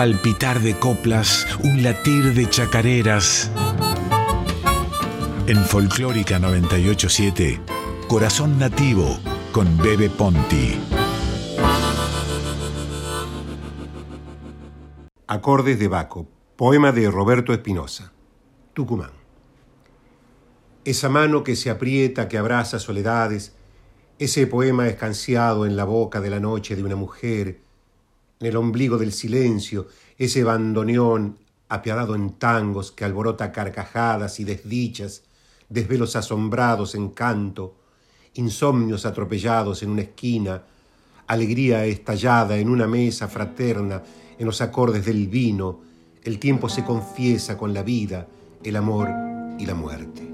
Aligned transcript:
palpitar 0.00 0.60
de 0.60 0.78
coplas, 0.78 1.46
un 1.62 1.82
latir 1.82 2.32
de 2.32 2.48
chacareras. 2.48 3.50
En 5.46 5.58
Folclórica 5.58 6.38
987, 6.38 7.60
Corazón 8.08 8.58
Nativo 8.58 9.20
con 9.52 9.76
Bebe 9.76 10.08
Ponti. 10.08 10.80
Acordes 15.26 15.78
de 15.78 15.88
Baco, 15.88 16.26
poema 16.56 16.92
de 16.92 17.10
Roberto 17.10 17.52
Espinosa, 17.52 18.10
Tucumán. 18.72 19.10
Esa 20.86 21.10
mano 21.10 21.44
que 21.44 21.56
se 21.56 21.68
aprieta, 21.68 22.26
que 22.26 22.38
abraza 22.38 22.78
soledades, 22.78 23.54
ese 24.18 24.46
poema 24.46 24.88
escanciado 24.88 25.66
en 25.66 25.76
la 25.76 25.84
boca 25.84 26.22
de 26.22 26.30
la 26.30 26.40
noche 26.40 26.74
de 26.74 26.84
una 26.84 26.96
mujer, 26.96 27.69
en 28.40 28.46
el 28.46 28.56
ombligo 28.56 28.96
del 28.96 29.12
silencio, 29.12 29.86
ese 30.16 30.42
bandoneón 30.42 31.38
apiadado 31.68 32.14
en 32.14 32.32
tangos 32.32 32.90
que 32.90 33.04
alborota 33.04 33.52
carcajadas 33.52 34.40
y 34.40 34.44
desdichas, 34.44 35.22
desvelos 35.68 36.16
asombrados 36.16 36.94
en 36.94 37.10
canto, 37.10 37.76
insomnios 38.34 39.04
atropellados 39.04 39.82
en 39.82 39.90
una 39.90 40.02
esquina, 40.02 40.62
alegría 41.26 41.84
estallada 41.84 42.56
en 42.56 42.70
una 42.70 42.86
mesa 42.86 43.28
fraterna, 43.28 44.02
en 44.38 44.46
los 44.46 44.60
acordes 44.62 45.04
del 45.04 45.28
vino, 45.28 45.80
el 46.24 46.38
tiempo 46.38 46.68
se 46.68 46.82
confiesa 46.82 47.56
con 47.56 47.74
la 47.74 47.82
vida, 47.82 48.26
el 48.64 48.76
amor 48.76 49.10
y 49.58 49.66
la 49.66 49.74
muerte. 49.74 50.29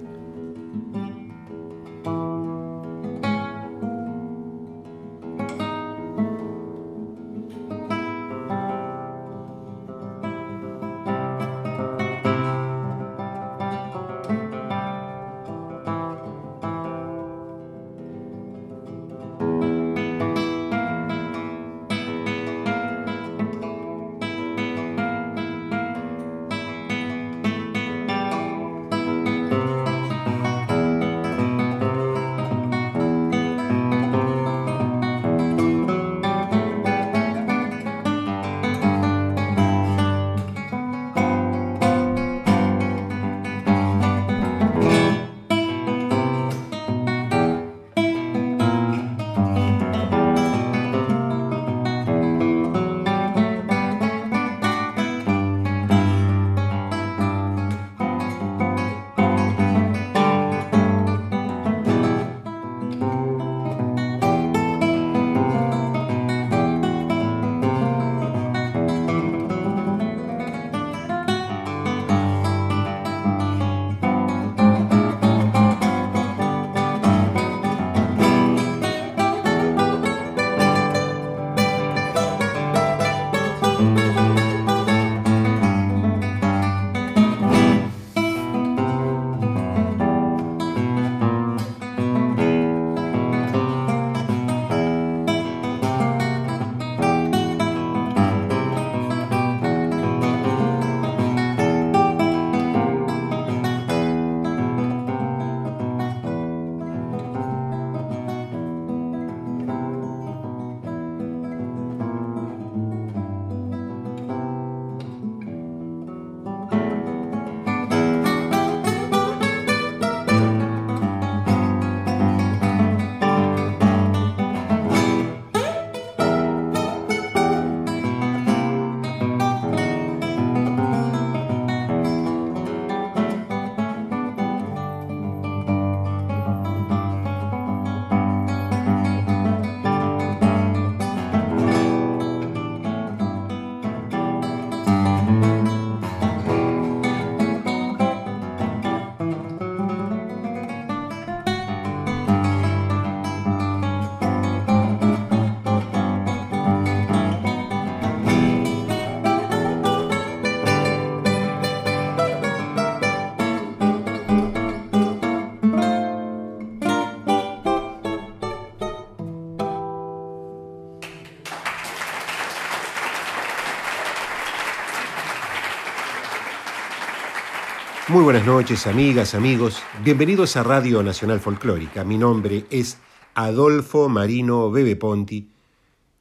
Muy 178.16 178.24
buenas 178.24 178.46
noches, 178.46 178.86
amigas, 178.86 179.34
amigos. 179.34 179.82
Bienvenidos 180.02 180.56
a 180.56 180.62
Radio 180.62 181.02
Nacional 181.02 181.38
Folclórica. 181.38 182.02
Mi 182.02 182.16
nombre 182.16 182.64
es 182.70 182.96
Adolfo 183.34 184.08
Marino 184.08 184.70
Bebe 184.70 184.96
Ponti 184.96 185.50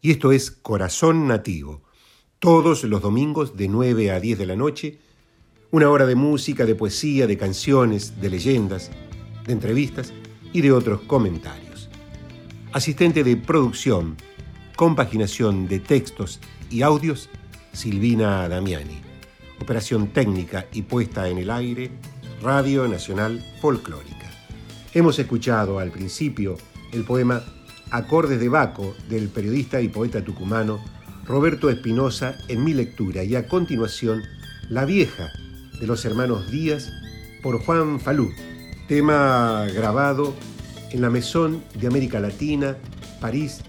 y 0.01 0.11
esto 0.11 0.33
es 0.33 0.51
Corazón 0.51 1.25
Nativo. 1.25 1.83
Todos 2.39 2.83
los 2.83 3.01
domingos 3.01 3.55
de 3.55 3.69
9 3.69 4.11
a 4.11 4.19
10 4.19 4.39
de 4.39 4.45
la 4.45 4.57
noche, 4.57 4.99
una 5.71 5.89
hora 5.89 6.05
de 6.05 6.15
música, 6.15 6.65
de 6.65 6.75
poesía, 6.75 7.27
de 7.27 7.37
canciones, 7.37 8.19
de 8.19 8.29
leyendas, 8.29 8.91
de 9.45 9.53
entrevistas 9.53 10.11
y 10.51 10.59
de 10.59 10.73
otros 10.73 10.99
comentarios. 11.03 11.89
Asistente 12.73 13.23
de 13.23 13.37
producción, 13.37 14.17
compaginación 14.75 15.69
de 15.69 15.79
textos 15.79 16.41
y 16.69 16.81
audios, 16.81 17.29
Silvina 17.71 18.49
Damiani. 18.49 19.04
Operación 19.61 20.09
técnica 20.09 20.67
y 20.73 20.81
puesta 20.83 21.29
en 21.29 21.37
el 21.37 21.49
aire, 21.49 21.91
Radio 22.41 22.87
Nacional 22.87 23.43
Folclórica. 23.61 24.29
Hemos 24.93 25.17
escuchado 25.17 25.79
al 25.79 25.91
principio 25.91 26.57
el 26.91 27.03
poema 27.03 27.41
Acordes 27.89 28.39
de 28.39 28.49
Baco 28.49 28.95
del 29.09 29.29
periodista 29.29 29.81
y 29.81 29.87
poeta 29.87 30.23
tucumano 30.23 30.79
Roberto 31.25 31.69
Espinosa 31.69 32.37
en 32.47 32.63
mi 32.63 32.73
lectura 32.73 33.23
y 33.23 33.35
a 33.35 33.47
continuación 33.47 34.23
La 34.69 34.85
Vieja 34.85 35.31
de 35.79 35.87
los 35.87 36.05
hermanos 36.05 36.51
Díaz 36.51 36.91
por 37.41 37.59
Juan 37.63 37.99
Falú, 37.99 38.31
tema 38.87 39.65
grabado 39.73 40.35
en 40.91 41.01
la 41.01 41.09
Mesón 41.09 41.63
de 41.79 41.87
América 41.87 42.19
Latina, 42.19 42.77
París, 43.19 43.61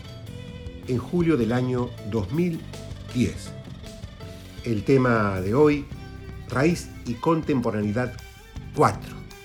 en 0.89 0.99
julio 0.99 1.37
del 1.37 1.53
año 1.53 1.91
2010 2.11 3.56
el 4.67 4.83
tema 4.83 5.41
de 5.41 5.55
hoy, 5.55 5.85
Raíz 6.49 6.89
y 7.07 7.15
Contemporaneidad 7.15 8.13
4. 8.75 9.01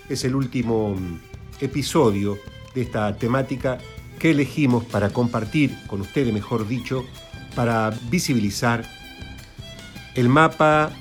Es 0.09 0.25
el 0.25 0.35
último 0.35 0.95
mm, 0.95 1.19
episodio 1.61 2.37
de 2.73 2.81
esta 2.81 3.15
temática 3.15 3.77
que 4.17 4.31
elegimos 4.31 4.83
para 4.85 5.11
compartir 5.11 5.77
con 5.87 6.01
ustedes, 6.01 6.33
mejor 6.33 6.67
dicho, 6.67 7.05
para 7.55 7.91
visibilizar 8.09 8.83
el 10.15 10.27
mapa 10.27 10.91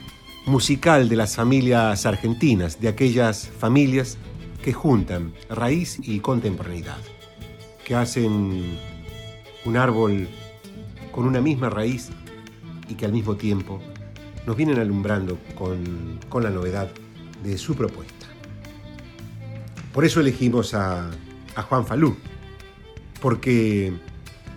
musical 0.46 1.08
de 1.08 1.16
las 1.16 1.36
familias 1.36 2.04
argentinas, 2.04 2.78
de 2.78 2.88
aquellas 2.88 3.48
familias 3.48 4.18
que 4.62 4.74
juntan 4.74 5.32
raíz 5.48 5.98
y 6.02 6.20
contemporaneidad, 6.20 6.98
que 7.84 7.94
hacen 7.94 8.78
un 9.64 9.76
árbol 9.76 10.28
con 11.10 11.26
una 11.26 11.40
misma 11.40 11.70
raíz 11.70 12.10
y 12.88 12.94
que 12.94 13.06
al 13.06 13.12
mismo 13.12 13.36
tiempo 13.36 13.80
nos 14.46 14.56
vienen 14.56 14.78
alumbrando 14.78 15.38
con, 15.54 16.18
con 16.28 16.42
la 16.42 16.50
novedad 16.50 16.90
de 17.42 17.58
su 17.58 17.74
propuesta. 17.74 18.26
Por 19.92 20.04
eso 20.04 20.20
elegimos 20.20 20.74
a, 20.74 21.10
a 21.56 21.62
Juan 21.62 21.86
Falú, 21.86 22.16
porque 23.20 23.92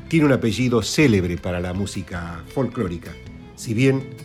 tiene 0.08 0.26
un 0.26 0.32
apellido 0.32 0.82
célebre 0.82 1.38
para 1.38 1.60
la 1.60 1.74
música 1.74 2.44
folclórica. 2.54 3.12
Si 3.56 3.74
bien 3.74 4.16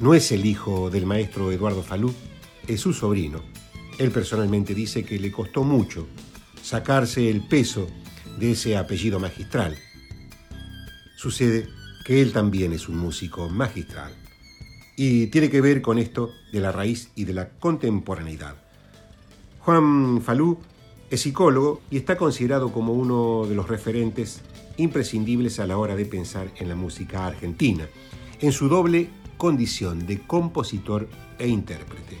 no 0.00 0.14
es 0.14 0.32
el 0.32 0.44
hijo 0.44 0.90
del 0.90 1.06
maestro 1.06 1.52
Eduardo 1.52 1.82
Falú, 1.82 2.12
es 2.66 2.80
su 2.80 2.92
sobrino. 2.92 3.42
Él 3.98 4.10
personalmente 4.10 4.74
dice 4.74 5.04
que 5.04 5.18
le 5.18 5.32
costó 5.32 5.64
mucho 5.64 6.06
sacarse 6.62 7.30
el 7.30 7.42
peso 7.46 7.88
de 8.38 8.52
ese 8.52 8.76
apellido 8.76 9.18
magistral. 9.18 9.76
Sucede 11.16 11.68
que 12.04 12.20
él 12.22 12.32
también 12.32 12.72
es 12.72 12.88
un 12.88 12.96
músico 12.96 13.48
magistral 13.48 14.14
y 14.98 15.28
tiene 15.28 15.48
que 15.48 15.60
ver 15.60 15.80
con 15.80 15.96
esto 15.96 16.32
de 16.52 16.58
la 16.58 16.72
raíz 16.72 17.12
y 17.14 17.24
de 17.24 17.32
la 17.32 17.50
contemporaneidad. 17.50 18.56
Juan 19.60 20.20
Falú 20.22 20.58
es 21.08 21.20
psicólogo 21.20 21.82
y 21.88 21.98
está 21.98 22.16
considerado 22.18 22.72
como 22.72 22.92
uno 22.92 23.46
de 23.46 23.54
los 23.54 23.68
referentes 23.68 24.40
imprescindibles 24.76 25.60
a 25.60 25.68
la 25.68 25.78
hora 25.78 25.94
de 25.94 26.04
pensar 26.04 26.50
en 26.56 26.68
la 26.68 26.74
música 26.74 27.26
argentina, 27.26 27.86
en 28.40 28.50
su 28.50 28.68
doble 28.68 29.08
condición 29.36 30.04
de 30.04 30.18
compositor 30.18 31.08
e 31.38 31.46
intérprete. 31.46 32.18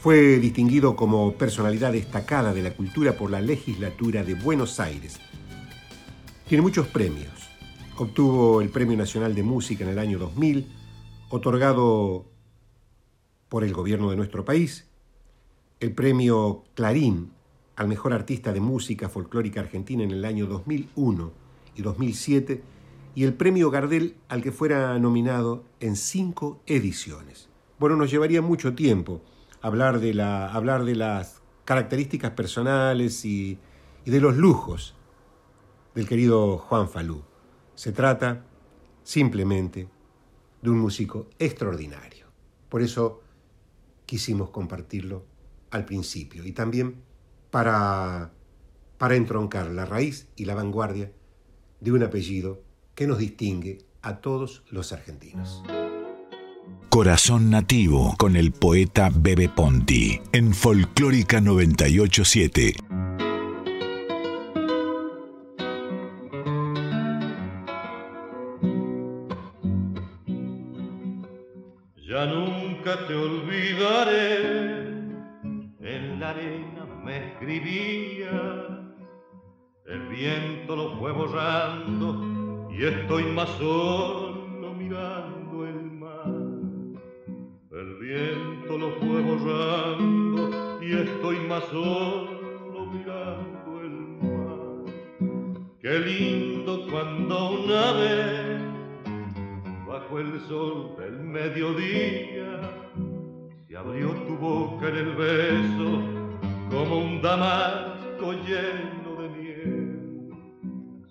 Fue 0.00 0.40
distinguido 0.40 0.96
como 0.96 1.34
personalidad 1.34 1.92
destacada 1.92 2.52
de 2.52 2.62
la 2.62 2.74
cultura 2.74 3.16
por 3.16 3.30
la 3.30 3.40
legislatura 3.40 4.24
de 4.24 4.34
Buenos 4.34 4.80
Aires. 4.80 5.20
Tiene 6.48 6.62
muchos 6.62 6.88
premios. 6.88 7.30
Obtuvo 7.96 8.60
el 8.60 8.70
Premio 8.70 8.96
Nacional 8.96 9.36
de 9.36 9.44
Música 9.44 9.84
en 9.84 9.90
el 9.90 9.98
año 10.00 10.18
2000, 10.18 10.79
otorgado 11.30 12.26
por 13.48 13.64
el 13.64 13.72
gobierno 13.72 14.10
de 14.10 14.16
nuestro 14.16 14.44
país, 14.44 14.88
el 15.80 15.94
Premio 15.94 16.64
Clarín 16.74 17.32
al 17.76 17.88
mejor 17.88 18.12
artista 18.12 18.52
de 18.52 18.60
música 18.60 19.08
folclórica 19.08 19.60
argentina 19.60 20.04
en 20.04 20.10
el 20.10 20.24
año 20.26 20.46
2001 20.46 21.32
y 21.76 21.82
2007 21.82 22.62
y 23.14 23.24
el 23.24 23.32
premio 23.32 23.70
Gardel 23.70 24.16
al 24.28 24.42
que 24.42 24.52
fuera 24.52 24.98
nominado 24.98 25.64
en 25.80 25.96
cinco 25.96 26.60
ediciones. 26.66 27.48
Bueno, 27.78 27.96
nos 27.96 28.10
llevaría 28.10 28.42
mucho 28.42 28.74
tiempo 28.74 29.22
hablar 29.62 30.00
de, 30.00 30.12
la, 30.12 30.52
hablar 30.52 30.84
de 30.84 30.94
las 30.94 31.40
características 31.64 32.32
personales 32.32 33.24
y, 33.24 33.58
y 34.04 34.10
de 34.10 34.20
los 34.20 34.36
lujos 34.36 34.94
del 35.94 36.06
querido 36.06 36.58
Juan 36.58 36.88
Falú. 36.88 37.22
Se 37.74 37.92
trata 37.92 38.44
simplemente 39.02 39.88
de 40.62 40.70
un 40.70 40.78
músico 40.78 41.28
extraordinario. 41.38 42.26
Por 42.68 42.82
eso 42.82 43.22
quisimos 44.06 44.50
compartirlo 44.50 45.24
al 45.70 45.84
principio 45.84 46.44
y 46.44 46.52
también 46.52 46.96
para, 47.50 48.32
para 48.98 49.16
entroncar 49.16 49.70
la 49.70 49.86
raíz 49.86 50.28
y 50.36 50.44
la 50.44 50.54
vanguardia 50.54 51.12
de 51.80 51.92
un 51.92 52.02
apellido 52.02 52.62
que 52.94 53.06
nos 53.06 53.18
distingue 53.18 53.78
a 54.02 54.20
todos 54.20 54.62
los 54.70 54.92
argentinos. 54.92 55.62
Corazón 56.88 57.50
Nativo 57.50 58.16
con 58.18 58.34
el 58.34 58.50
poeta 58.52 59.10
Bebe 59.14 59.48
Ponti 59.48 60.20
en 60.32 60.52
Folclórica 60.52 61.40
987. 61.40 62.74
Ya 72.10 72.26
nunca 72.26 73.06
te 73.06 73.14
olvidaré. 73.14 74.80
La 76.18 76.30
arena 76.30 76.84
me 77.04 77.28
escribía, 77.28 78.30
el 79.86 80.00
viento 80.08 80.74
lo 80.74 80.96
fue 80.98 81.12
borrando 81.12 82.68
y 82.72 82.84
estoy 82.84 83.22
más 83.26 83.48
solo 83.50 84.19
se 103.70 103.76
abrió 103.76 104.08
tu 104.26 104.36
boca 104.36 104.88
en 104.88 104.96
el 104.96 105.12
beso 105.12 106.02
como 106.72 106.98
un 106.98 107.22
damasco 107.22 108.32
lleno 108.32 109.22
de 109.22 109.28
miel. 109.28 110.30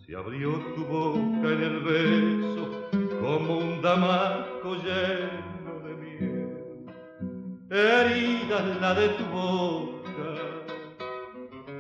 Se 0.05 0.13
abrió 0.13 0.59
tu 0.75 0.83
boca 0.83 1.47
en 1.53 1.63
el 1.63 1.79
beso 1.79 2.89
como 3.21 3.59
un 3.59 3.81
damasco 3.81 4.75
lleno 4.75 5.79
de 5.85 5.93
miel. 6.03 6.85
Herida 7.69 8.77
la 8.81 8.93
de 8.93 9.07
tu 9.07 9.23
boca 9.31 10.29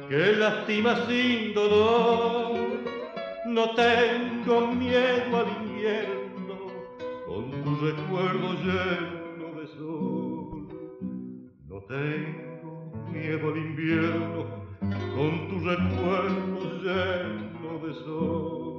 que 0.07 0.31
lastima 0.37 0.95
sin 1.07 1.53
dolor. 1.53 2.57
No 3.47 3.71
tengo 3.71 4.67
miedo 4.67 5.37
al 5.39 5.67
invierno 5.67 6.55
con 7.27 7.51
tu 7.63 7.85
recuerdo 7.85 8.53
lleno 8.63 9.59
de 9.59 9.67
sol. 9.77 10.18
Tengo 11.89 12.91
miedo 13.11 13.49
al 13.49 13.57
invierno 13.57 14.45
con 15.15 15.47
tu 15.47 15.57
recuerdo 15.67 16.59
lleno 16.83 17.79
de 17.83 17.93
sol. 18.05 18.69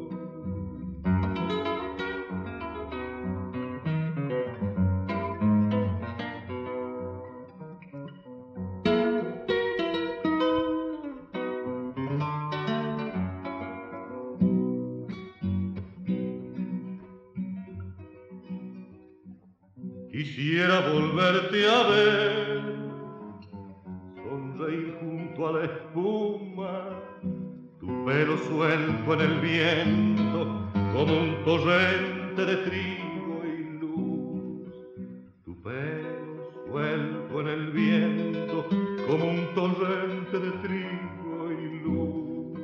Quisiera 20.13 20.89
volverte 20.93 21.69
a 21.69 21.89
ver 21.89 22.40
a 25.51 25.53
la 25.53 25.65
espuma, 25.65 27.03
tu 27.81 27.87
pelo 28.05 28.37
suelto 28.39 29.15
en 29.15 29.21
el 29.21 29.41
viento 29.41 30.71
como 30.93 31.13
un 31.13 31.45
torrente 31.45 32.45
de 32.45 32.57
trigo 32.69 33.43
y 33.45 33.81
luz. 33.81 34.73
Tu 35.45 35.61
pelo 35.63 36.53
suelto 36.67 37.41
en 37.41 37.49
el 37.49 37.71
viento 37.73 38.67
como 39.09 39.31
un 39.31 39.55
torrente 39.55 40.39
de 40.39 40.51
trigo 40.65 41.51
y 41.51 41.81
luz. 41.85 42.61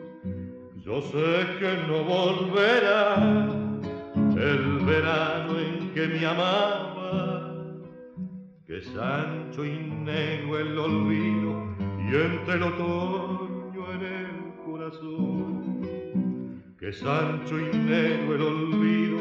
Yo 0.84 1.02
sé 1.02 1.46
que 1.58 1.72
no 1.88 2.04
volverá 2.04 3.16
el 4.36 4.84
verano 4.84 5.58
en 5.58 5.90
que 5.92 6.06
me 6.06 6.24
amaba, 6.24 7.52
que 8.64 8.80
Sancho 8.80 9.64
y 9.64 9.76
negro 10.04 10.58
el 10.58 10.78
olvido 10.78 11.85
y 12.08 12.14
entre 12.14 12.54
el 12.54 12.62
otoño 12.62 13.92
en 13.92 14.02
el 14.02 14.54
corazón, 14.64 16.60
que 16.78 16.92
Sancho 16.92 17.58
y 17.58 17.76
negro 17.76 18.34
el 18.36 18.42
olvido 18.42 19.18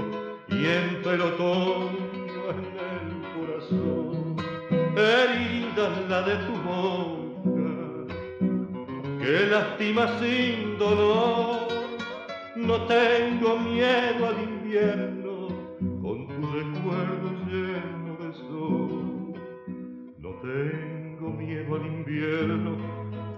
y 0.50 0.66
entre 0.66 1.14
el 1.16 1.22
otoño 1.22 2.42
en 2.52 2.60
el 2.94 3.06
corazón, 3.36 4.36
herida 4.96 5.90
la 6.08 6.22
de 6.22 6.36
tu 6.46 6.54
boca, 6.70 7.74
que 9.20 9.48
lastima 9.48 10.20
sin 10.20 10.78
dolor, 10.78 11.68
no 12.56 12.82
tengo 12.86 13.58
miedo 13.58 14.28
al 14.28 14.44
invierno 14.44 15.25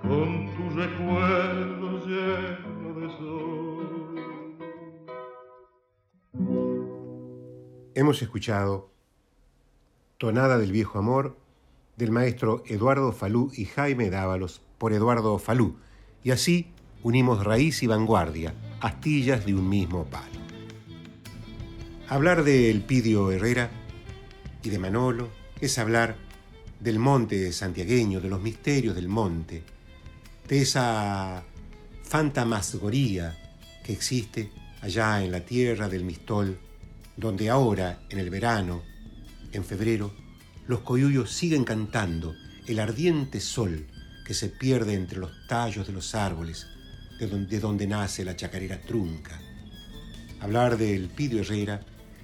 con 0.02 0.56
tu 0.56 0.70
recuerdo 0.76 2.06
lleno 2.06 3.00
de 3.00 3.08
sol. 3.18 4.16
Hemos 7.96 8.22
escuchado 8.22 8.92
Tonada 10.20 10.60
del 10.60 10.72
Viejo 10.72 11.00
Amor, 11.00 11.38
del 11.96 12.12
maestro 12.12 12.64
Eduardo 12.68 13.12
Falú 13.12 13.52
y 13.56 13.66
Jaime 13.66 14.12
Dávalos 14.12 14.62
por 14.78 14.94
Eduardo 14.94 15.40
Falú. 15.40 15.78
Y 16.24 16.30
así 16.30 16.68
unimos 17.02 17.44
raíz 17.44 17.82
y 17.82 17.88
vanguardia, 17.88 18.54
astillas 18.80 19.44
de 19.46 19.56
un 19.56 19.68
mismo 19.68 20.06
palo. 20.06 20.38
Hablar 22.10 22.44
de 22.44 22.70
Elpidio 22.70 23.32
Herrera 23.32 23.72
y 24.62 24.70
de 24.70 24.78
Manolo 24.78 25.30
es 25.62 25.80
hablar 25.80 26.27
del 26.80 27.00
monte 27.00 27.52
santiagueño, 27.52 28.22
de 28.22 28.30
los 28.30 28.42
misterios 28.42 28.96
del 28.96 29.08
monte, 29.08 29.64
de 30.48 30.62
esa 30.62 31.44
fantasmagoría 32.04 33.36
que 33.84 33.94
existe 33.94 34.52
allá 34.82 35.24
en 35.24 35.32
la 35.32 35.42
tierra 35.42 35.90
del 35.90 36.04
Mistol, 36.04 36.58
donde 37.16 37.50
ahora, 37.50 38.02
en 38.10 38.20
el 38.20 38.30
verano, 38.30 38.84
en 39.52 39.66
febrero, 39.66 40.14
los 40.68 40.82
coyuyos 40.82 41.32
siguen 41.32 41.64
cantando 41.64 42.36
el 42.68 42.80
ardiente 42.80 43.40
sol 43.40 43.88
que 44.26 44.34
se 44.34 44.50
pierde 44.50 44.94
entre 44.94 45.20
los 45.20 45.32
tallos 45.48 45.88
de 45.88 45.94
los 45.94 46.14
árboles, 46.14 46.68
de 47.20 47.60
donde, 47.60 47.88
nace 47.88 48.24
la 48.24 48.36
chacarera 48.36 48.82
trunca. 48.82 49.40
Hablar 50.40 50.78
del 50.78 51.08
Pidio 51.08 51.42
Herrera 51.42 51.82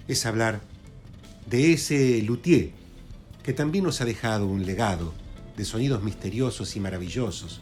es 0.07 0.25
hablar 0.25 0.61
de 1.49 1.73
ese 1.73 2.21
luthier 2.21 2.82
que 3.43 3.53
también 3.53 3.83
nos 3.83 4.01
ha 4.01 4.05
dejado 4.05 4.47
un 4.47 4.65
legado 4.65 5.13
de 5.57 5.65
sonidos 5.65 6.01
misteriosos 6.01 6.75
y 6.75 6.79
maravillosos 6.79 7.61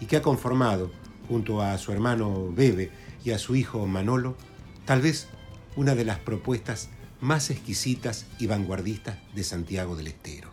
y 0.00 0.06
que 0.06 0.16
ha 0.16 0.22
conformado, 0.22 0.90
junto 1.28 1.62
a 1.62 1.76
su 1.78 1.92
hermano 1.92 2.52
Bebe 2.52 2.90
y 3.24 3.30
a 3.32 3.38
su 3.38 3.56
hijo 3.56 3.86
Manolo, 3.86 4.36
tal 4.84 5.02
vez 5.02 5.28
una 5.76 5.94
de 5.94 6.04
las 6.04 6.18
propuestas 6.18 6.88
más 7.20 7.50
exquisitas 7.50 8.26
y 8.38 8.46
vanguardistas 8.46 9.18
de 9.34 9.44
Santiago 9.44 9.96
del 9.96 10.08
Estero. 10.08 10.50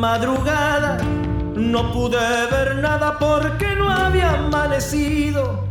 Madrugada, 0.00 0.96
no 1.54 1.92
pude 1.92 2.16
ver 2.50 2.76
nada 2.76 3.18
porque 3.18 3.66
no 3.76 3.90
había 3.90 4.30
amanecido. 4.30 5.68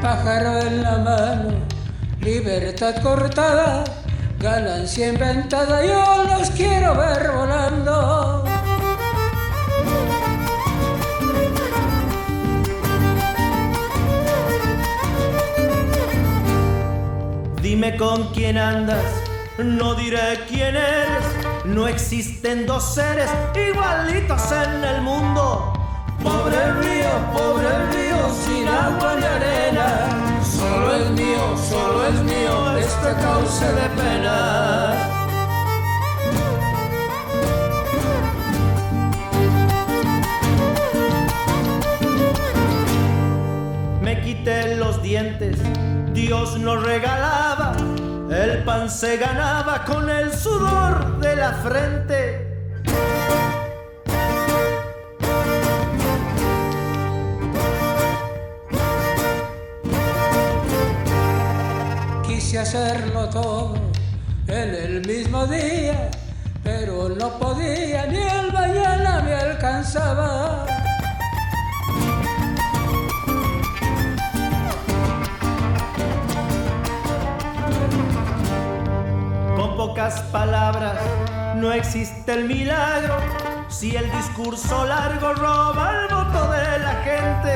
Pájaro 0.00 0.58
en 0.60 0.82
la 0.84 0.98
mano, 0.98 1.50
libertad 2.20 3.02
cortada, 3.02 3.82
ganancia 4.38 5.08
inventada, 5.08 5.84
yo 5.84 6.38
los 6.38 6.50
quiero 6.50 6.94
ver 6.94 7.32
volando. 7.32 8.41
Dime 17.82 17.96
con 17.96 18.28
quién 18.28 18.58
andas, 18.58 19.04
no 19.58 19.96
diré 19.96 20.38
quién 20.46 20.76
eres. 20.76 21.24
No 21.64 21.88
existen 21.88 22.64
dos 22.64 22.94
seres 22.94 23.28
igualitos 23.56 24.40
en 24.52 24.84
el 24.84 25.02
mundo. 25.02 25.72
Pobre 26.22 26.74
río, 26.74 27.10
pobre 27.32 27.70
río, 27.90 28.18
sin 28.44 28.68
agua 28.68 29.16
ni 29.16 29.24
arena. 29.24 30.40
Solo 30.44 30.94
es 30.94 31.10
mío, 31.10 31.56
solo 31.68 32.06
es 32.06 32.20
mío 32.22 32.78
este 32.78 33.20
cauce 33.20 33.66
de 33.66 33.88
pena. 34.00 34.92
Me 44.00 44.20
quité 44.20 44.76
los 44.76 45.02
dientes, 45.02 45.58
Dios 46.12 46.58
nos 46.58 46.82
regalaba, 46.84 47.61
el 48.34 48.64
pan 48.64 48.88
se 48.88 49.16
ganaba 49.18 49.84
con 49.84 50.08
el 50.08 50.32
sudor 50.32 51.18
de 51.20 51.36
la 51.36 51.52
frente. 51.52 52.48
Quise 62.26 62.58
hacerlo 62.58 63.28
todo 63.28 63.74
en 64.46 64.74
el 64.74 65.06
mismo 65.06 65.46
día, 65.46 66.10
pero 66.64 67.10
no 67.10 67.38
podía, 67.38 68.06
ni 68.06 68.18
el 68.18 68.52
mañana 68.52 69.20
me 69.22 69.34
alcanzaba. 69.34 70.71
Pocas 79.92 80.22
palabras 80.32 80.98
no 81.56 81.70
existe 81.70 82.32
el 82.32 82.46
milagro. 82.46 83.14
Si 83.68 83.94
el 83.94 84.10
discurso 84.10 84.86
largo 84.86 85.34
roba 85.34 85.92
el 86.00 86.14
voto 86.14 86.50
de 86.50 86.78
la 86.78 86.94
gente. 87.04 87.52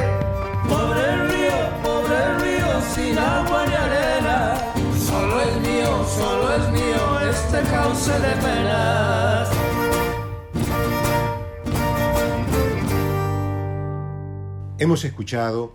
Pobre 0.68 1.28
río, 1.28 1.58
pobre 1.82 2.38
río, 2.40 2.82
sin 2.94 3.18
agua 3.18 3.64
ni 3.66 3.74
arena. 3.74 4.54
Solo 4.98 5.40
es 5.40 5.56
mío, 5.66 6.04
solo 6.04 6.54
es 6.56 6.68
mío 6.72 7.20
este 7.30 7.70
cauce 7.70 8.12
de 8.12 8.32
penas. 8.44 9.48
Hemos 14.78 15.04
escuchado 15.06 15.74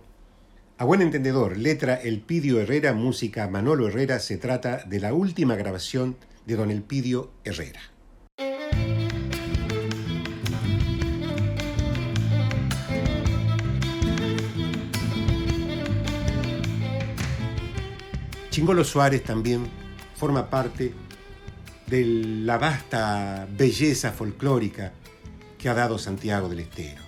a 0.78 0.84
buen 0.84 1.02
entendedor, 1.02 1.56
letra 1.56 1.96
Elpidio 1.96 2.60
Herrera, 2.60 2.92
música 2.92 3.48
Manolo 3.48 3.88
Herrera, 3.88 4.20
se 4.20 4.36
trata 4.36 4.84
de 4.84 5.00
la 5.00 5.12
última 5.12 5.56
grabación 5.56 6.16
de 6.46 6.56
don 6.56 6.70
Elpidio 6.70 7.32
Herrera. 7.44 7.80
Chingolo 18.50 18.84
Suárez 18.84 19.24
también 19.24 19.66
forma 20.14 20.50
parte 20.50 20.92
de 21.86 22.04
la 22.04 22.58
vasta 22.58 23.48
belleza 23.50 24.12
folclórica 24.12 24.92
que 25.58 25.68
ha 25.68 25.74
dado 25.74 25.98
Santiago 25.98 26.48
del 26.48 26.60
Estero. 26.60 27.02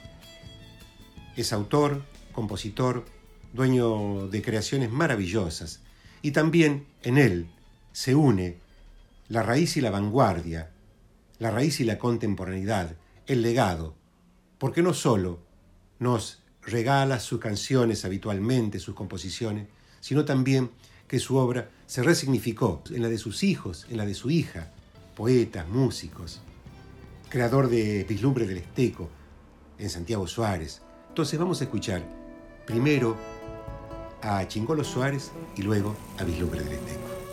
Es 1.36 1.52
autor, 1.52 2.02
compositor, 2.32 3.04
dueño 3.52 4.28
de 4.28 4.42
creaciones 4.42 4.90
maravillosas, 4.90 5.80
y 6.22 6.30
también 6.30 6.86
en 7.02 7.18
él 7.18 7.50
se 7.92 8.14
une 8.14 8.63
la 9.34 9.42
raíz 9.42 9.76
y 9.76 9.80
la 9.80 9.90
vanguardia, 9.90 10.70
la 11.40 11.50
raíz 11.50 11.80
y 11.80 11.84
la 11.84 11.98
contemporaneidad, 11.98 12.94
el 13.26 13.42
legado, 13.42 13.96
porque 14.58 14.80
no 14.80 14.94
solo 14.94 15.40
nos 15.98 16.44
regala 16.62 17.18
sus 17.18 17.40
canciones 17.40 18.04
habitualmente, 18.04 18.78
sus 18.78 18.94
composiciones, 18.94 19.66
sino 19.98 20.24
también 20.24 20.70
que 21.08 21.18
su 21.18 21.36
obra 21.36 21.68
se 21.86 22.04
resignificó 22.04 22.84
en 22.90 23.02
la 23.02 23.08
de 23.08 23.18
sus 23.18 23.42
hijos, 23.42 23.88
en 23.90 23.96
la 23.96 24.06
de 24.06 24.14
su 24.14 24.30
hija, 24.30 24.70
poetas, 25.16 25.66
músicos, 25.68 26.40
creador 27.28 27.68
de 27.68 28.04
Vislumbre 28.04 28.46
del 28.46 28.58
Esteco, 28.58 29.10
en 29.80 29.90
Santiago 29.90 30.28
Suárez. 30.28 30.80
Entonces 31.08 31.40
vamos 31.40 31.60
a 31.60 31.64
escuchar 31.64 32.04
primero 32.66 33.16
a 34.22 34.46
Chingolo 34.46 34.84
Suárez 34.84 35.32
y 35.56 35.62
luego 35.62 35.96
a 36.18 36.22
Vislumbre 36.22 36.62
del 36.62 36.74
Esteco. 36.74 37.23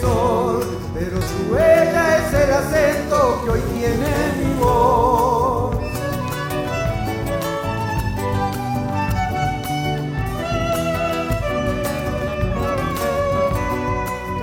Pero 0.00 1.20
su 1.20 1.52
huella 1.52 2.18
es 2.18 2.34
el 2.34 2.52
acento 2.52 3.42
que 3.44 3.50
hoy 3.50 3.60
tiene 3.74 4.06
mi 4.38 4.60
voz. 4.60 5.76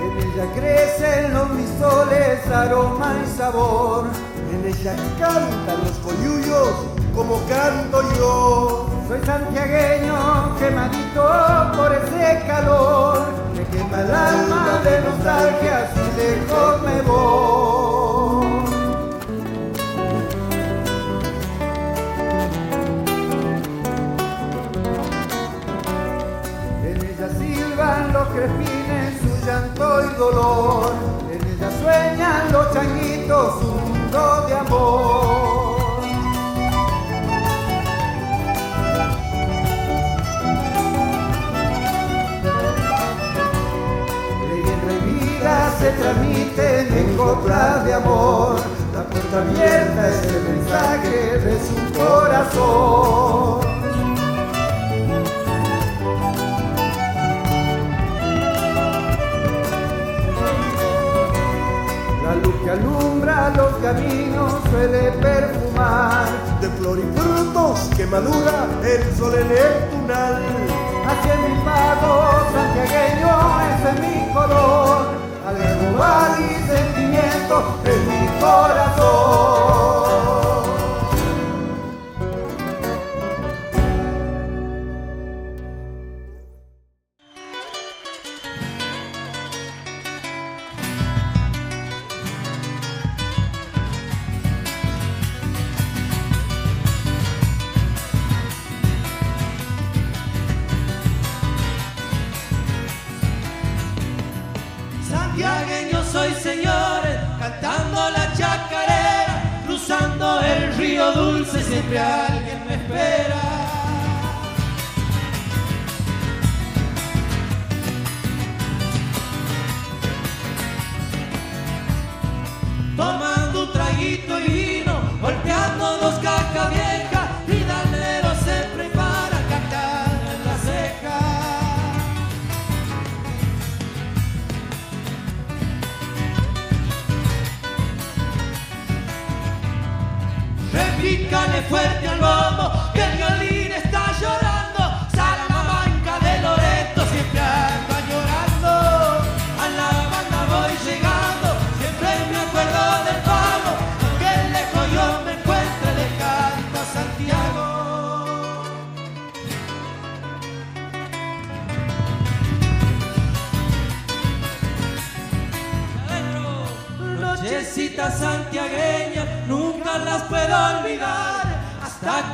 En 0.02 0.18
ella 0.18 0.46
crecen 0.54 1.34
los 1.34 1.50
misoles, 1.50 2.46
aroma 2.48 3.14
y 3.24 3.36
sabor. 3.38 4.04
En 4.52 4.66
ella 4.66 4.96
cantan 5.18 5.84
los 5.84 5.96
coyullos 5.98 6.70
como 7.14 7.40
canto 7.48 8.02
yo. 8.18 8.86
Soy 9.08 9.20
santiagueño 9.24 10.56
quemadito 10.58 11.22
por 11.76 11.92
ese 11.94 12.44
calor 12.46 13.35
quema 13.86 14.02
el 14.02 14.14
alma 14.14 14.80
de 14.84 15.00
nostalgia 15.00 15.90
si 15.94 16.20
lejos 16.20 16.82
me 16.82 17.02
voy. 17.02 18.46
En 26.84 26.96
ella 26.96 27.28
silban 27.38 28.12
los 28.12 28.28
crespines, 28.28 29.20
su 29.20 29.46
llanto 29.46 30.02
y 30.04 30.14
dolor. 30.16 30.92
En 31.30 31.46
ella 31.46 31.70
sueñan 31.82 32.52
los 32.52 32.72
changuitos, 32.72 33.62
un 33.62 33.90
mundo 33.90 34.46
de 34.46 34.54
amor. 34.54 35.15
De 47.44 47.94
amor. 47.94 48.56
La 48.94 49.02
puerta 49.04 49.38
abierta 49.38 50.08
es 50.08 50.22
el 50.32 50.42
mensaje 50.42 51.38
de 51.38 51.58
su 51.60 51.98
corazón. 51.98 53.60
La 62.24 62.34
luz 62.36 62.54
que 62.64 62.70
alumbra 62.70 63.52
los 63.56 63.74
caminos 63.76 64.54
suele 64.70 65.12
perfumar 65.12 66.26
de 66.60 66.68
flor 66.70 66.98
y 66.98 67.18
frutos 67.18 67.90
que 67.96 68.06
madura 68.06 68.66
el 68.82 69.16
sol 69.16 69.34
en 69.34 69.50
el 69.50 69.90
tunal. 69.90 70.42
Hacia 71.06 71.34
mi 71.36 71.54
pago 71.64 72.32
santiagueño 72.52 73.30
ese 73.76 73.90
es 73.90 74.00
mi 74.00 74.32
color 74.32 75.26
val 75.98 76.40
y 76.40 76.95
sentimiento 77.06 77.80
en 77.84 78.08
mi 78.08 78.40
corazón 78.40 79.85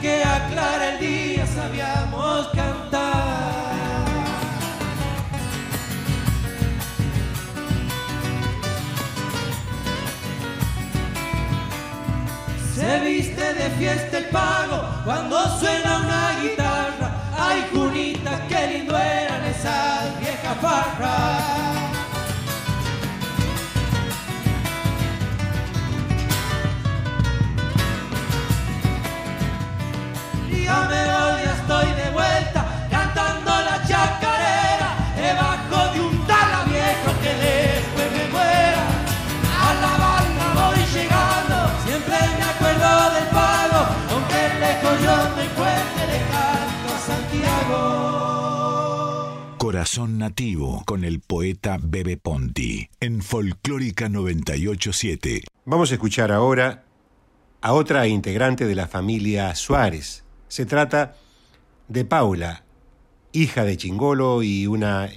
que 0.02 0.20
aclara 0.24 0.94
el 0.94 0.98
día 0.98 1.46
sabíamos 1.46 2.48
cantar. 2.48 4.02
Se 12.74 12.98
viste 13.00 13.54
de 13.54 13.70
fiesta 13.78 14.18
el 14.18 14.24
pago 14.24 14.82
cuando 15.04 15.36
suena 15.60 15.98
una 15.98 16.40
guitarra. 16.42 17.08
Ay, 17.38 17.64
Junita, 17.72 18.44
qué 18.48 18.78
lindo 18.78 18.98
eran 18.98 19.44
esas 19.44 20.18
viejas 20.18 20.56
farras. 20.60 22.01
Corazón 49.92 50.16
Nativo 50.16 50.82
con 50.86 51.04
el 51.04 51.20
poeta 51.20 51.78
Bebe 51.78 52.16
Ponti 52.16 52.88
en 52.98 53.20
Folclórica 53.20 54.08
987. 54.08 55.44
Vamos 55.66 55.90
a 55.90 55.94
escuchar 55.94 56.32
ahora 56.32 56.84
a 57.60 57.74
otra 57.74 58.06
integrante 58.06 58.64
de 58.64 58.74
la 58.74 58.88
familia 58.88 59.54
Suárez. 59.54 60.24
Se 60.48 60.64
trata 60.64 61.16
de 61.88 62.06
Paula, 62.06 62.64
hija 63.32 63.64
de 63.64 63.76
Chingolo 63.76 64.42
y 64.42 64.66
una 64.66 65.10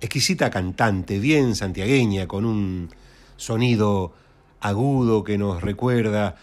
exquisita 0.00 0.48
cantante, 0.48 1.18
bien 1.18 1.54
santiagueña, 1.54 2.26
con 2.26 2.46
un 2.46 2.88
sonido 3.36 4.14
agudo 4.60 5.24
que 5.24 5.36
nos 5.36 5.60
recuerda 5.60 6.36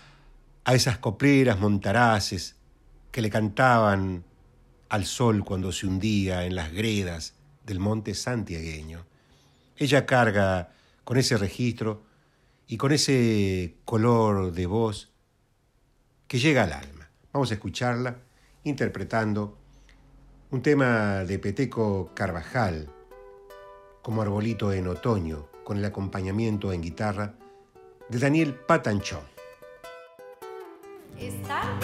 a 0.64 0.76
esas 0.76 1.00
copleras 1.00 1.60
montaraces 1.60 2.56
que 3.12 3.24
le 3.24 3.32
cantaban 3.32 4.26
al 4.92 5.06
sol 5.06 5.46
cuando 5.46 5.72
se 5.72 5.88
hundía 5.88 6.46
en 6.46 6.54
las 6.54 6.74
gredas 6.74 7.34
del 7.66 7.80
monte 7.80 8.14
santiagueño. 8.14 9.06
Ella 9.78 10.06
carga 10.06 10.74
con 11.06 11.16
ese 11.16 11.38
registro 11.38 12.04
y 12.68 12.76
con 12.76 12.92
ese 12.92 13.78
color 13.86 14.52
de 14.52 14.66
voz 14.66 15.10
que 16.28 16.40
llega 16.40 16.64
al 16.64 16.74
alma. 16.74 17.10
Vamos 17.32 17.52
a 17.52 17.54
escucharla 17.54 18.18
interpretando 18.66 19.58
un 20.50 20.62
tema 20.62 21.24
de 21.24 21.40
Peteco 21.40 22.12
Carvajal, 22.14 22.90
como 24.02 24.22
arbolito 24.22 24.74
en 24.74 24.88
otoño, 24.88 25.48
con 25.64 25.78
el 25.78 25.86
acompañamiento 25.86 26.74
en 26.74 26.82
guitarra 26.82 27.36
de 28.10 28.20
Daniel 28.20 28.56
Patanchón. 28.56 29.24
Está 31.18 31.80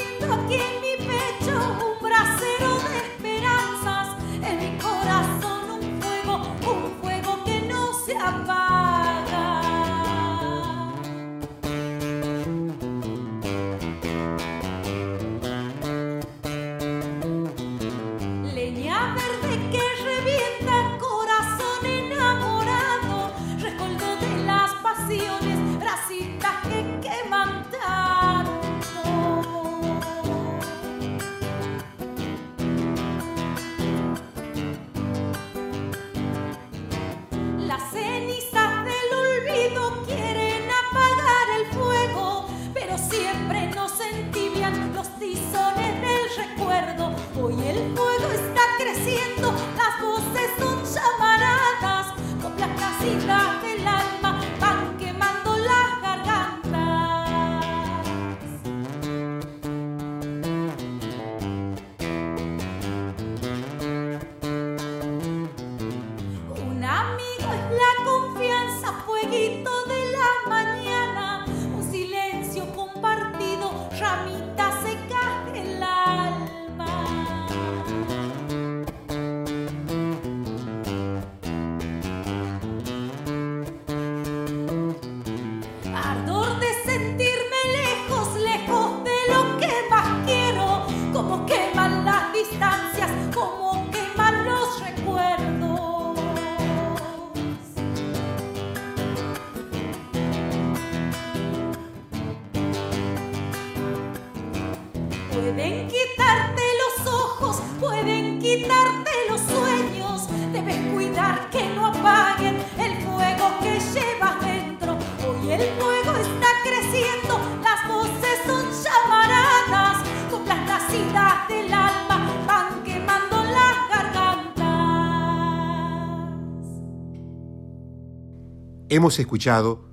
Hemos 128.97 129.19
escuchado 129.19 129.85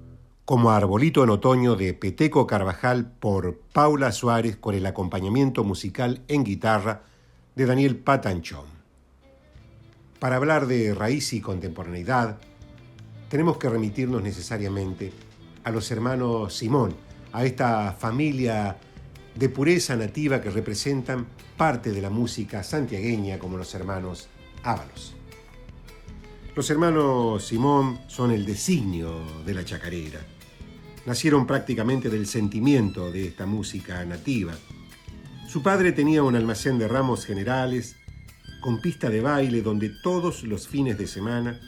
como 0.46 0.70
Arbolito 0.70 1.22
en 1.24 1.28
Otoño 1.28 1.76
de 1.76 1.92
Peteco 1.92 2.46
Carvajal 2.46 3.12
por 3.20 3.58
Paula 3.74 4.10
Suárez 4.12 4.56
con 4.56 4.74
el 4.74 4.86
acompañamiento 4.86 5.62
musical 5.62 6.22
en 6.26 6.42
guitarra 6.42 7.02
de 7.54 7.66
Daniel 7.66 7.96
Patanchón. 7.96 8.64
Para 10.18 10.36
hablar 10.36 10.66
de 10.66 10.94
raíz 10.94 11.34
y 11.34 11.42
contemporaneidad, 11.42 12.38
tenemos 13.28 13.58
que 13.58 13.68
remitirnos 13.68 14.22
necesariamente 14.22 15.12
a 15.64 15.70
los 15.70 15.90
hermanos 15.90 16.54
Simón, 16.54 16.96
a 17.30 17.44
esta 17.44 17.92
familia 17.92 18.78
de 19.34 19.48
pureza 19.50 19.96
nativa 19.96 20.40
que 20.40 20.48
representan 20.48 21.26
parte 21.58 21.92
de 21.92 22.00
la 22.00 22.08
música 22.08 22.62
santiagueña 22.62 23.38
como 23.38 23.58
los 23.58 23.74
hermanos 23.74 24.28
Ábalos. 24.62 25.14
Los 26.56 26.70
hermanos 26.70 27.44
Simón 27.44 27.98
son 28.06 28.30
el 28.30 28.46
designio 28.46 29.20
de 29.44 29.54
la 29.54 29.64
chacarera 29.64 30.20
nacieron 31.06 31.46
prácticamente 31.46 32.08
del 32.08 32.26
sentimiento 32.26 33.10
de 33.10 33.26
esta 33.26 33.46
música 33.46 34.04
nativa. 34.04 34.54
Su 35.48 35.62
padre 35.62 35.92
tenía 35.92 36.22
un 36.22 36.34
almacén 36.34 36.78
de 36.78 36.88
ramos 36.88 37.26
generales, 37.26 37.96
con 38.60 38.80
pista 38.80 39.10
de 39.10 39.20
baile 39.20 39.60
donde 39.60 39.90
todos 40.02 40.42
los 40.44 40.66
fines 40.68 40.96
de 40.96 41.06
semana 41.06 41.60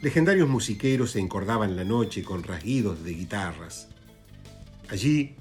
legendarios 0.00 0.48
musiqueros 0.48 1.12
se 1.12 1.20
encordaban 1.20 1.76
la 1.76 1.84
noche 1.84 2.22
con 2.22 2.42
rasguidos 2.42 3.04
de 3.04 3.14
guitarras. 3.14 3.88
Allí, 4.88 5.36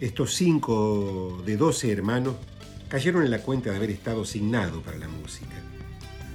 estos 0.00 0.34
cinco 0.34 1.42
de 1.44 1.56
doce 1.56 1.92
hermanos 1.92 2.34
cayeron 2.88 3.24
en 3.24 3.30
la 3.30 3.42
cuenta 3.42 3.70
de 3.70 3.76
haber 3.76 3.90
estado 3.90 4.24
signados 4.24 4.82
para 4.82 4.98
la 4.98 5.08
música. 5.08 5.59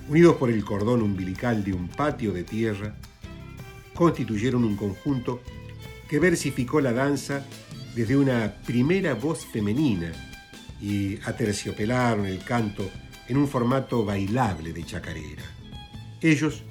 Unidos 0.08 0.36
por 0.36 0.52
el 0.52 0.63
cordón 0.63 1.02
umbilical 1.02 1.63
de 1.63 1.74
un 1.74 1.88
patio 1.88 2.32
de 2.32 2.44
tierra, 2.44 2.96
constituyeron 3.96 4.63
un 4.63 4.76
conjunto 4.76 5.41
que 6.08 6.20
versificó 6.20 6.80
la 6.80 6.94
danza 6.94 7.44
desde 7.96 8.15
una 8.15 8.54
primera 8.65 9.15
voz 9.15 9.46
femenina 9.46 10.12
y 10.80 11.18
aterciopelaron 11.26 12.26
el 12.28 12.44
canto 12.44 12.88
en 13.28 13.38
un 13.38 13.48
formato 13.48 14.06
bailable 14.06 14.74
de 14.74 14.86
chacarera. 14.86 15.44
Ellos 16.22 16.63